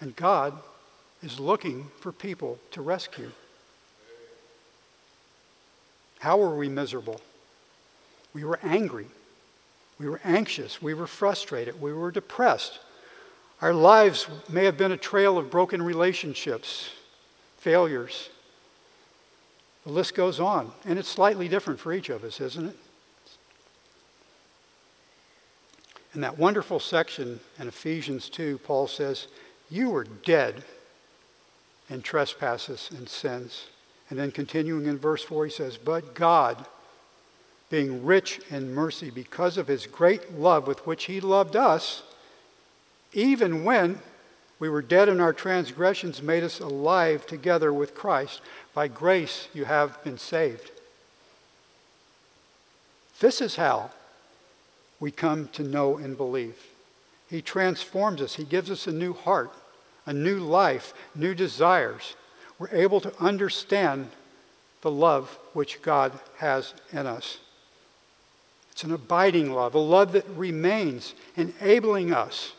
[0.00, 0.54] And God
[1.22, 3.30] is looking for people to rescue.
[6.20, 7.20] How were we miserable?
[8.32, 9.06] We were angry.
[9.98, 10.82] We were anxious.
[10.82, 11.80] We were frustrated.
[11.80, 12.80] We were depressed.
[13.60, 16.90] Our lives may have been a trail of broken relationships,
[17.58, 18.28] failures.
[19.84, 20.72] The list goes on.
[20.84, 22.76] And it's slightly different for each of us, isn't it?
[26.14, 29.26] In that wonderful section in Ephesians 2, Paul says,
[29.68, 30.62] You were dead
[31.90, 33.66] in trespasses and sins.
[34.10, 36.66] And then continuing in verse 4, he says, But God,
[37.70, 42.02] being rich in mercy because of his great love with which he loved us,
[43.12, 44.00] even when
[44.58, 48.40] we were dead in our transgressions, made us alive together with Christ.
[48.72, 50.70] By grace you have been saved.
[53.20, 53.90] This is how
[55.00, 56.56] we come to know and believe.
[57.28, 59.52] He transforms us, He gives us a new heart,
[60.06, 62.14] a new life, new desires.
[62.58, 64.10] We're able to understand
[64.82, 67.38] the love which God has in us.
[68.74, 72.54] It's an abiding love, a love that remains, enabling us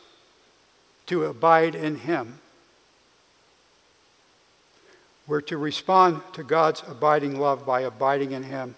[1.06, 2.38] to abide in Him.
[5.26, 8.76] We're to respond to God's abiding love by abiding in Him.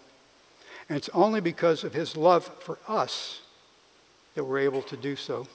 [0.89, 3.43] And it's only because of His love for us
[4.35, 5.47] that we're able to do so.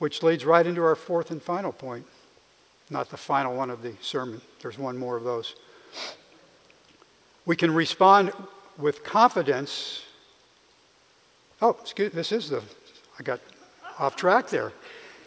[0.00, 2.06] Which leads right into our fourth and final point.
[2.90, 5.54] Not the final one of the sermon, there's one more of those.
[7.46, 8.32] We can respond
[8.80, 10.02] with confidence.
[11.60, 12.16] Oh, excuse me.
[12.16, 12.62] this is the,
[13.18, 13.40] I got
[13.98, 14.72] off track there.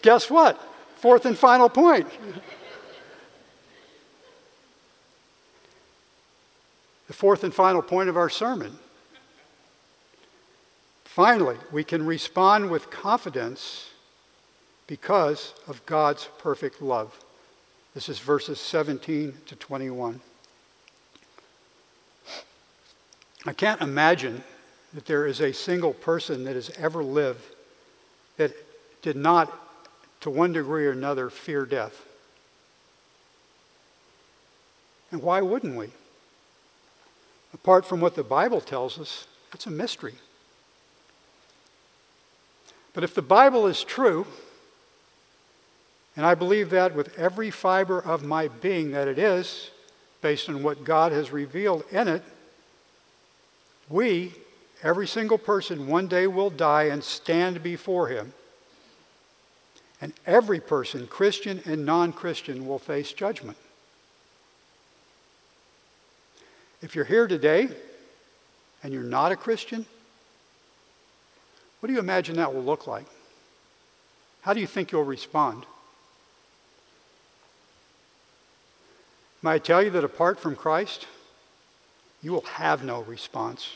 [0.01, 0.61] Guess what?
[0.95, 2.07] Fourth and final point.
[7.07, 8.79] the fourth and final point of our sermon.
[11.03, 13.91] Finally, we can respond with confidence
[14.87, 17.23] because of God's perfect love.
[17.93, 20.19] This is verses 17 to 21.
[23.45, 24.43] I can't imagine
[24.93, 27.43] that there is a single person that has ever lived
[28.37, 28.53] that
[29.01, 29.51] did not,
[30.21, 32.05] to one degree or another, fear death.
[35.11, 35.89] And why wouldn't we?
[37.53, 40.15] Apart from what the Bible tells us, it's a mystery.
[42.93, 44.25] But if the Bible is true,
[46.15, 49.71] and I believe that with every fiber of my being that it is,
[50.21, 52.23] based on what God has revealed in it,
[53.89, 54.33] we,
[54.81, 58.33] every single person, one day will die and stand before Him.
[60.01, 63.57] And every person, Christian and non Christian, will face judgment.
[66.81, 67.69] If you're here today
[68.83, 69.85] and you're not a Christian,
[71.79, 73.05] what do you imagine that will look like?
[74.41, 75.65] How do you think you'll respond?
[79.41, 81.07] May I tell you that apart from Christ,
[82.23, 83.75] you will have no response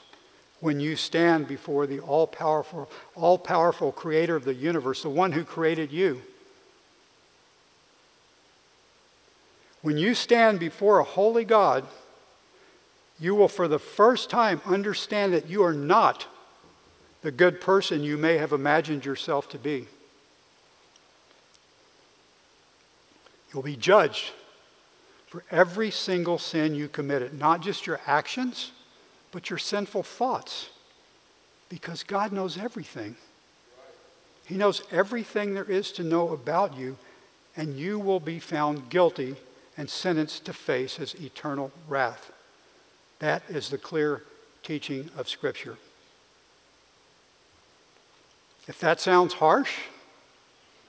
[0.59, 5.33] when you stand before the all powerful, all powerful creator of the universe, the one
[5.33, 6.21] who created you.
[9.83, 11.85] When you stand before a holy God,
[13.19, 16.25] you will for the first time understand that you are not
[17.21, 19.87] the good person you may have imagined yourself to be.
[23.53, 24.31] You'll be judged
[25.27, 28.71] for every single sin you committed, not just your actions,
[29.31, 30.69] but your sinful thoughts,
[31.69, 33.17] because God knows everything.
[34.45, 36.97] He knows everything there is to know about you,
[37.57, 39.35] and you will be found guilty
[39.75, 42.31] and sentenced to face his eternal wrath.
[43.19, 44.23] That is the clear
[44.63, 45.77] teaching of Scripture.
[48.67, 49.73] If that sounds harsh,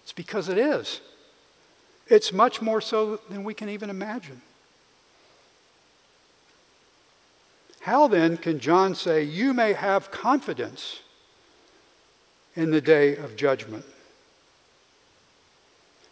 [0.05, 1.01] it's because it is.
[2.09, 4.41] It's much more so than we can even imagine.
[7.81, 11.01] How then can John say, You may have confidence
[12.55, 13.85] in the day of judgment?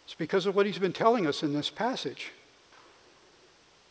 [0.05, 2.31] It's because of what he's been telling us in this passage.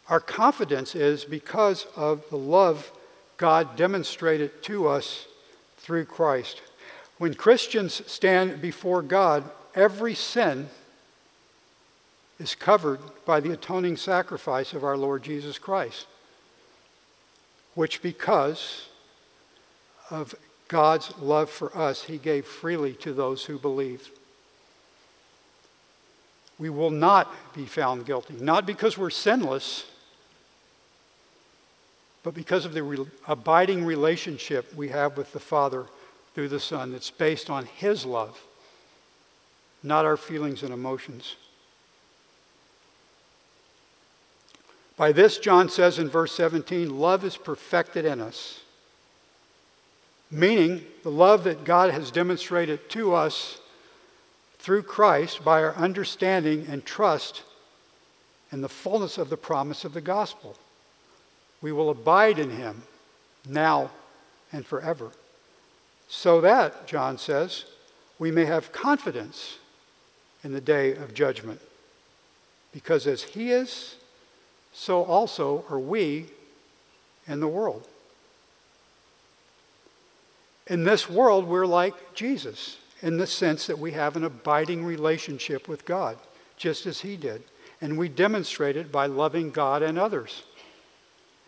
[0.08, 2.92] Our confidence is because of the love
[3.36, 5.26] God demonstrated to us
[5.76, 6.62] through Christ.
[7.18, 9.44] When Christians stand before God,
[9.74, 10.68] every sin
[12.38, 16.06] is covered by the atoning sacrifice of our Lord Jesus Christ,
[17.74, 18.88] which, because
[20.10, 20.34] of
[20.68, 24.10] God's love for us, he gave freely to those who believe.
[26.58, 29.86] We will not be found guilty, not because we're sinless,
[32.22, 35.86] but because of the re- abiding relationship we have with the Father
[36.34, 38.42] through the Son that's based on His love,
[39.82, 41.36] not our feelings and emotions.
[44.96, 48.60] By this, John says in verse 17, love is perfected in us.
[50.30, 53.60] Meaning, the love that God has demonstrated to us
[54.58, 57.42] through Christ by our understanding and trust
[58.50, 60.56] in the fullness of the promise of the gospel.
[61.60, 62.82] We will abide in Him
[63.48, 63.90] now
[64.52, 65.12] and forever
[66.08, 67.64] so that, John says,
[68.18, 69.58] we may have confidence
[70.42, 71.60] in the day of judgment.
[72.72, 73.96] Because as He is,
[74.78, 76.26] so also are we
[77.26, 77.88] in the world.
[80.66, 85.66] In this world, we're like Jesus in the sense that we have an abiding relationship
[85.66, 86.18] with God,
[86.58, 87.42] just as He did.
[87.80, 90.42] And we demonstrate it by loving God and others.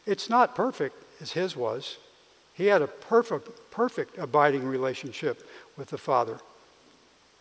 [0.07, 1.99] It's not perfect as His was,
[2.55, 6.39] He had a perfect, perfect abiding relationship with the Father.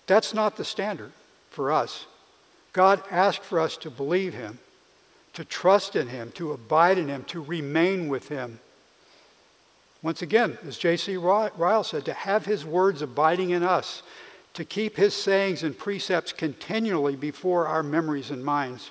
[0.06, 1.14] That's not the standard
[1.50, 2.08] for us.
[2.74, 4.60] God asked for us to believe Him,
[5.38, 8.60] to trust in Him, to abide in Him, to remain with Him.
[10.02, 11.16] Once again, as J.C.
[11.16, 14.02] Ryle said, to have His words abiding in us,
[14.56, 18.90] to keep His sayings and precepts continually before our memories and minds.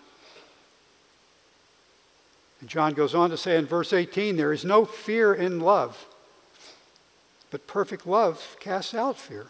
[2.61, 6.07] And John goes on to say in verse 18, there is no fear in love
[7.51, 9.47] But perfect love casts out fear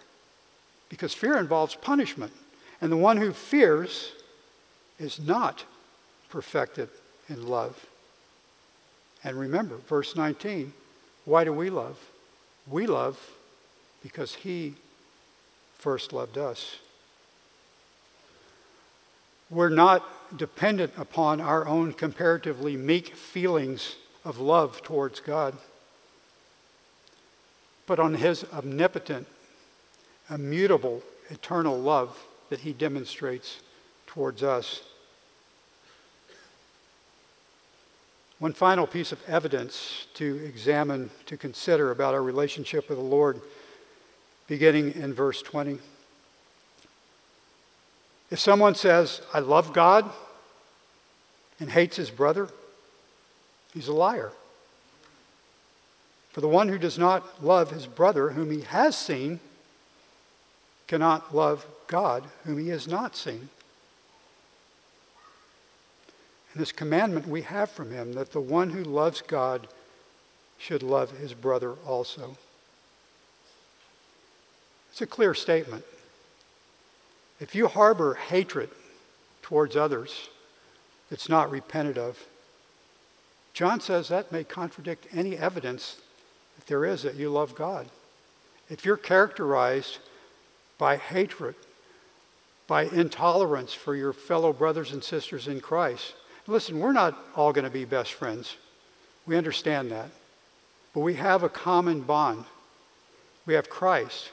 [0.88, 2.32] because fear involves punishment.
[2.80, 4.12] And the one who fears
[4.98, 5.64] is not
[6.28, 6.88] perfected
[7.28, 7.86] in love.
[9.24, 10.72] And remember, verse 19
[11.24, 11.98] why do we love?
[12.68, 13.18] We love
[14.02, 14.74] because he
[15.76, 16.76] first loved us.
[19.50, 25.56] We're not dependent upon our own comparatively meek feelings of love towards God,
[27.86, 29.26] but on his omnipotent,
[30.30, 33.60] immutable, eternal love that he demonstrates
[34.06, 34.82] towards us.
[38.38, 43.40] One final piece of evidence to examine, to consider about our relationship with the Lord,
[44.46, 45.78] beginning in verse 20.
[48.30, 50.10] If someone says, I love God,
[51.58, 52.48] and hates his brother,
[53.72, 54.32] he's a liar.
[56.32, 59.40] For the one who does not love his brother, whom he has seen,
[60.86, 63.48] cannot love God, whom he has not seen.
[66.45, 69.68] And this commandment we have from him that the one who loves God
[70.58, 72.36] should love his brother also.
[74.90, 75.84] It's a clear statement.
[77.38, 78.70] If you harbor hatred
[79.42, 80.30] towards others
[81.10, 82.24] that's not repented of,
[83.52, 86.00] John says that may contradict any evidence
[86.56, 87.88] that there is that you love God.
[88.70, 89.98] If you're characterized
[90.78, 91.54] by hatred,
[92.66, 96.14] by intolerance for your fellow brothers and sisters in Christ,
[96.48, 98.56] Listen, we're not all going to be best friends.
[99.26, 100.10] We understand that.
[100.94, 102.44] But we have a common bond.
[103.44, 104.30] We have Christ.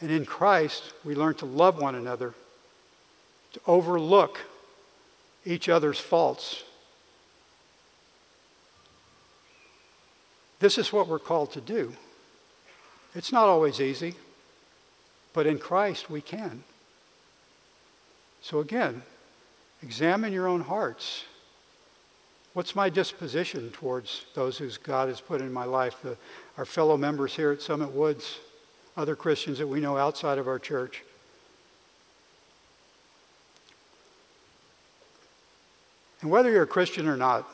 [0.00, 2.34] And in Christ, we learn to love one another,
[3.52, 4.40] to overlook
[5.44, 6.64] each other's faults.
[10.60, 11.92] This is what we're called to do.
[13.14, 14.14] It's not always easy,
[15.32, 16.62] but in Christ we can.
[18.40, 19.02] So again,
[19.82, 21.24] Examine your own hearts.
[22.54, 26.16] What's my disposition towards those whose God has put in my life, the,
[26.58, 28.38] our fellow members here at Summit Woods,
[28.96, 31.02] other Christians that we know outside of our church?
[36.20, 37.48] And whether you're a Christian or not,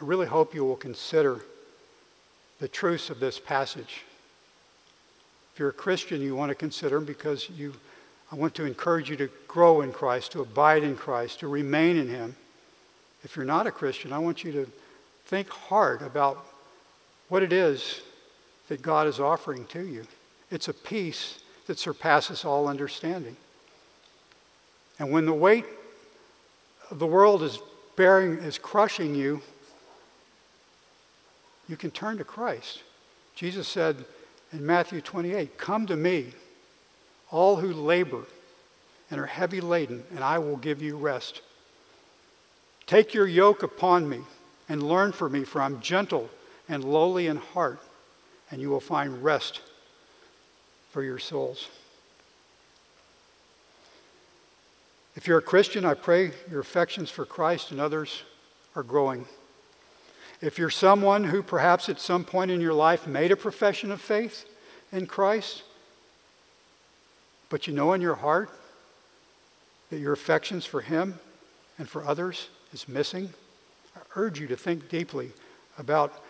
[0.00, 1.40] I really hope you will consider
[2.60, 4.04] the truths of this passage.
[5.52, 7.74] If you're a Christian, you want to consider them because you
[8.32, 11.96] I want to encourage you to grow in Christ, to abide in Christ, to remain
[11.96, 12.36] in Him.
[13.24, 14.66] If you're not a Christian, I want you to
[15.26, 16.46] think hard about
[17.28, 18.00] what it is
[18.68, 20.06] that God is offering to you.
[20.50, 23.36] It's a peace that surpasses all understanding.
[24.98, 25.64] And when the weight
[26.90, 27.58] of the world is
[27.96, 29.40] bearing, is crushing you,
[31.68, 32.82] you can turn to Christ.
[33.34, 34.04] Jesus said
[34.52, 36.32] in Matthew 28, Come to me
[37.30, 38.24] all who labor
[39.10, 41.42] and are heavy laden, and I will give you rest.
[42.86, 44.20] Take your yoke upon me
[44.68, 46.30] and learn from me, for I'm gentle
[46.68, 47.80] and lowly in heart,
[48.50, 49.60] and you will find rest
[50.90, 51.68] for your souls.
[55.16, 58.22] If you're a Christian, I pray your affections for Christ and others
[58.76, 59.26] are growing.
[60.40, 64.00] If you're someone who perhaps at some point in your life made a profession of
[64.00, 64.46] faith
[64.92, 65.64] in Christ,
[67.50, 68.48] but you know in your heart
[69.90, 71.18] that your affections for Him
[71.76, 73.30] and for others is missing,
[73.94, 75.32] I urge you to think deeply
[75.76, 76.22] about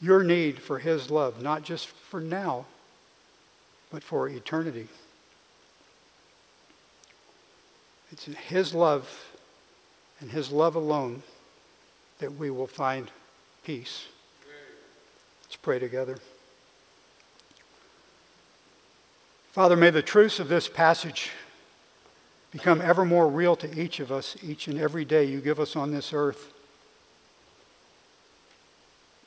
[0.00, 2.66] your need for His love, not just for now,
[3.90, 4.88] but for eternity.
[8.10, 9.34] It's in His love
[10.20, 11.22] and His love alone
[12.18, 13.10] that we will find
[13.64, 14.06] peace.
[15.44, 16.18] Let's pray together.
[19.54, 21.30] Father, may the truths of this passage
[22.50, 25.76] become ever more real to each of us each and every day you give us
[25.76, 26.52] on this earth.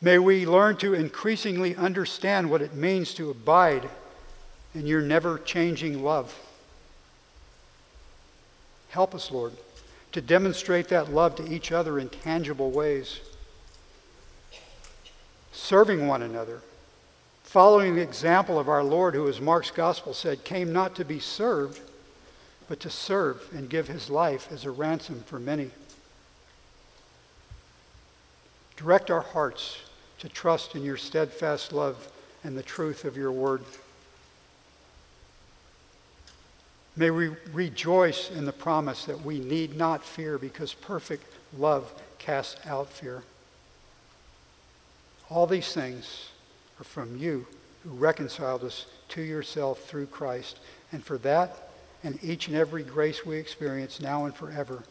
[0.01, 3.87] May we learn to increasingly understand what it means to abide
[4.75, 6.37] in your never changing love.
[8.89, 9.53] Help us, Lord,
[10.11, 13.21] to demonstrate that love to each other in tangible ways,
[15.53, 16.63] serving one another
[17.47, 21.17] following the example of our Lord, who, as Mark's gospel said, came not to be
[21.17, 21.79] served,
[22.67, 25.71] but to serve and give his life as a ransom for many.
[28.75, 29.77] Direct our hearts
[30.19, 32.11] to trust in your steadfast love
[32.43, 33.63] and the truth of your word.
[36.97, 41.23] May we rejoice in the promise that we need not fear because perfect
[41.57, 43.23] love casts out fear.
[45.29, 46.27] All these things
[46.79, 47.45] are from you
[47.83, 50.59] who reconciled us to yourself through Christ.
[50.91, 51.69] And for that
[52.03, 54.83] and each and every grace we experience now and forever,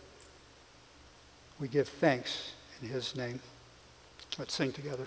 [1.60, 3.40] we give thanks in his name.
[4.38, 5.06] Let's sing together.